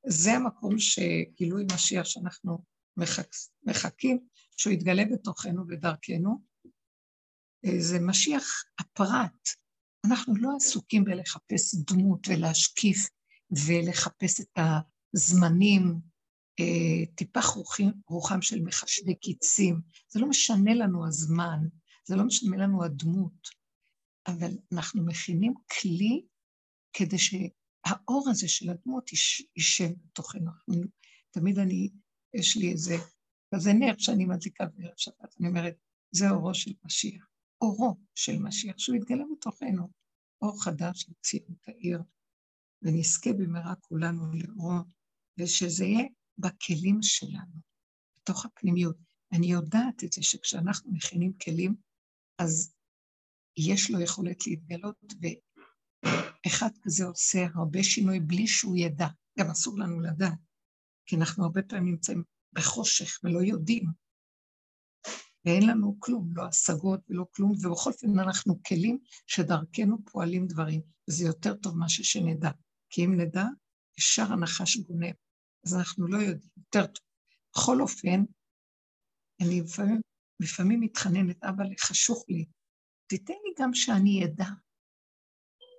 [0.07, 2.63] זה המקום שגילוי משיח שאנחנו
[2.97, 3.27] מחק...
[3.63, 4.19] מחכים,
[4.57, 6.41] שהוא יתגלה בתוכנו ודרכנו.
[7.79, 9.49] זה משיח הפרט.
[10.05, 13.09] אנחנו לא עסוקים בלחפש דמות ולהשקיף
[13.51, 14.59] ולחפש את
[15.13, 15.99] הזמנים,
[16.59, 19.81] אה, טיפה רוחים, רוחם של מחשבי קיצים.
[20.09, 21.59] זה לא משנה לנו הזמן,
[22.05, 23.56] זה לא משנה לנו הדמות,
[24.27, 26.25] אבל אנחנו מכינים כלי
[26.93, 29.09] כדי שהאור הזה של הדמות
[29.55, 30.51] יישב בתוכנו.
[31.31, 31.89] תמיד אני,
[32.33, 32.95] יש לי איזה,
[33.55, 35.75] כזה נר שאני מדליקה בערב שבת, אני אומרת,
[36.11, 37.27] זה אורו של משיח.
[37.61, 39.89] אורו של משיח, שהוא יתגלה בתוכנו,
[40.41, 41.99] אור חדש לציון העיר.
[42.81, 44.79] ונזכה במהרה כולנו לאור,
[45.39, 46.07] ושזה יהיה
[46.37, 47.59] בכלים שלנו,
[48.15, 48.97] בתוך הפנימיות.
[49.33, 51.75] אני יודעת את זה שכשאנחנו מכינים כלים,
[52.39, 52.76] אז
[53.57, 54.95] יש לו יכולת להתגלות,
[56.45, 59.07] ואחד כזה עושה הרבה שינוי בלי שהוא ידע.
[59.39, 60.39] גם אסור לנו לדעת,
[61.05, 63.85] כי אנחנו הרבה פעמים נמצאים בחושך ולא יודעים,
[65.45, 71.25] ואין לנו כלום, לא השגות ולא כלום, ובכל אופן אנחנו כלים שדרכנו פועלים דברים, וזה
[71.25, 72.51] יותר טוב מאשר שנדע.
[72.89, 73.43] כי אם נדע,
[73.97, 75.13] ישר הנחש גונב.
[75.65, 77.03] אז אנחנו לא יודעים, יותר טוב.
[77.55, 78.23] בכל אופן,
[79.41, 80.01] אני לפעמים,
[80.39, 82.45] לפעמים מתחננת, אבא, חשוך לי,
[83.07, 84.49] תיתן לי גם שאני אדע.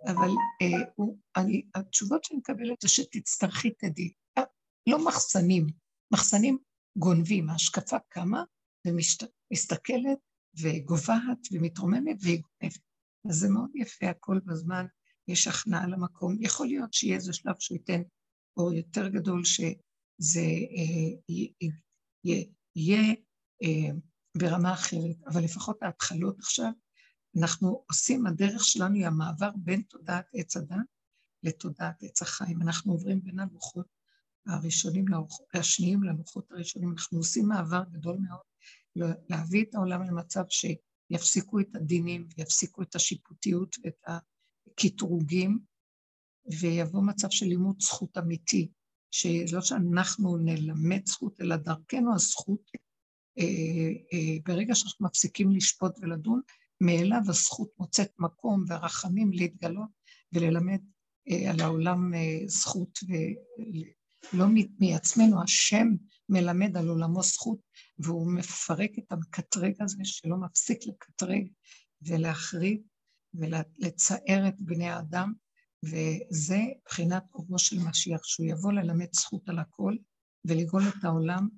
[0.07, 0.29] אבל
[0.63, 4.13] אה, הוא, אני, התשובות שאני מקבלת זה שתצטרכי תדעי.
[4.39, 4.43] אה,
[4.89, 5.67] לא מחסנים,
[6.13, 6.59] מחסנים
[6.99, 8.43] גונבים, ההשקפה קמה
[8.87, 10.19] ומסתכלת
[10.63, 12.81] וגובהת ומתרוממת והיא גונבת.
[13.29, 14.87] אז זה מאוד יפה הכל בזמן
[15.29, 16.37] יש הכנעה למקום.
[16.41, 18.03] יכול להיות שיהיה איזה שלב שהוא ייתן
[18.57, 22.45] אור יותר גדול, שזה אה, יהיה,
[22.77, 23.15] יהיה
[23.63, 23.91] אה,
[24.39, 26.71] ברמה אחרת, אבל לפחות ההתחלות עכשיו,
[27.37, 30.77] אנחנו עושים, הדרך שלנו היא המעבר בין תודעת עץ הדת
[31.43, 32.63] לתודעת עץ החיים.
[32.63, 33.87] אנחנו עוברים בין הלוחות
[34.47, 35.05] הראשונים,
[35.55, 38.41] השניים ללוחות הראשונים, אנחנו עושים מעבר גדול מאוד,
[39.31, 44.19] להביא את העולם למצב שיפסיקו את הדינים, ויפסיקו את השיפוטיות ואת ה...
[44.81, 45.59] קטרוגים,
[46.61, 48.71] ויבוא מצב של לימוד זכות אמיתי,
[49.11, 52.71] שלא שאנחנו נלמד זכות, אלא דרכנו הזכות,
[53.39, 53.45] אה,
[54.13, 56.41] אה, ברגע שאנחנו מפסיקים לשפוט ולדון,
[56.81, 59.89] מאליו הזכות מוצאת מקום והרחמים להתגלות
[60.33, 60.81] וללמד
[61.31, 62.13] אה, על העולם
[62.47, 62.99] זכות,
[64.33, 64.47] ולא
[64.79, 65.89] מעצמנו, השם
[66.29, 67.59] מלמד על עולמו זכות,
[67.99, 71.49] והוא מפרק את המקטרג הזה שלא מפסיק לקטרג
[72.03, 72.81] ולהחריב
[73.35, 75.33] ולצער את בני האדם,
[75.85, 79.97] וזה בחינת אורו של משיח, שהוא יבוא ללמד זכות על הכל
[80.45, 81.49] ולגאול את העולם,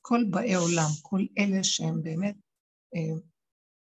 [0.00, 2.36] כל באי עולם, כל אלה שהם באמת
[2.94, 3.20] אה,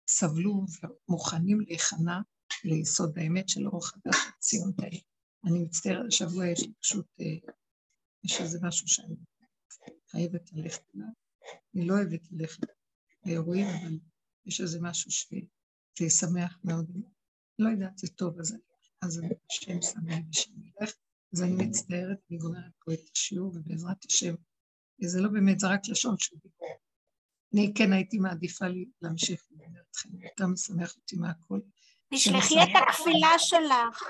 [0.08, 0.66] סבלו
[1.10, 2.20] ומוכנים להיכנע
[2.64, 5.01] ליסוד האמת של אור חדש של ציון תאי.
[5.45, 7.51] אני מצטערת, השבוע יש לי פשוט, אה,
[8.24, 9.16] יש איזה משהו שאני
[10.12, 11.08] חייבת ללכת אליו.
[11.76, 12.62] אני לא אוהבת ללכת
[13.26, 13.99] לאירועים, אבל
[14.45, 15.12] יש איזה משהו
[15.97, 16.91] שישמח מאוד
[17.60, 18.56] לא יודעת, זה טוב, אז,
[19.01, 20.93] אז השם שמח ושאני אלך,
[21.34, 24.36] אז אני מצטערת, אני גומרת פה את השיעור, ובעזרת השם,
[25.01, 26.68] זה לא באמת, זה רק לשון של דיבור.
[27.54, 28.66] אני כן הייתי מעדיפה
[29.01, 31.60] להמשיך לדבר אתכם, יותר משמח אותי מהכל.
[32.14, 34.04] תשלחי את הכפילה שלך.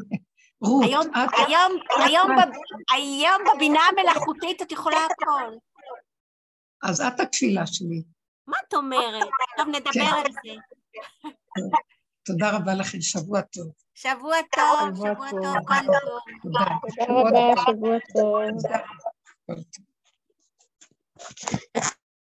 [0.60, 1.30] רות, היום, את...
[1.46, 1.72] היום,
[2.04, 2.30] היום,
[2.94, 5.56] היום בבינה המלאכותית את יכולה הכל.
[6.82, 8.02] אז את הכפילה שלי.
[8.46, 9.28] מה את אומרת?
[9.56, 10.00] טוב, נדבר כן.
[10.00, 10.52] על זה.
[12.24, 13.72] תודה רבה לכם, שבוע טוב.
[13.94, 15.56] שבוע טוב, שבוע טוב.
[15.66, 16.20] כל טוב.
[16.42, 16.64] תודה.
[17.08, 18.48] רבה, שבוע טוב.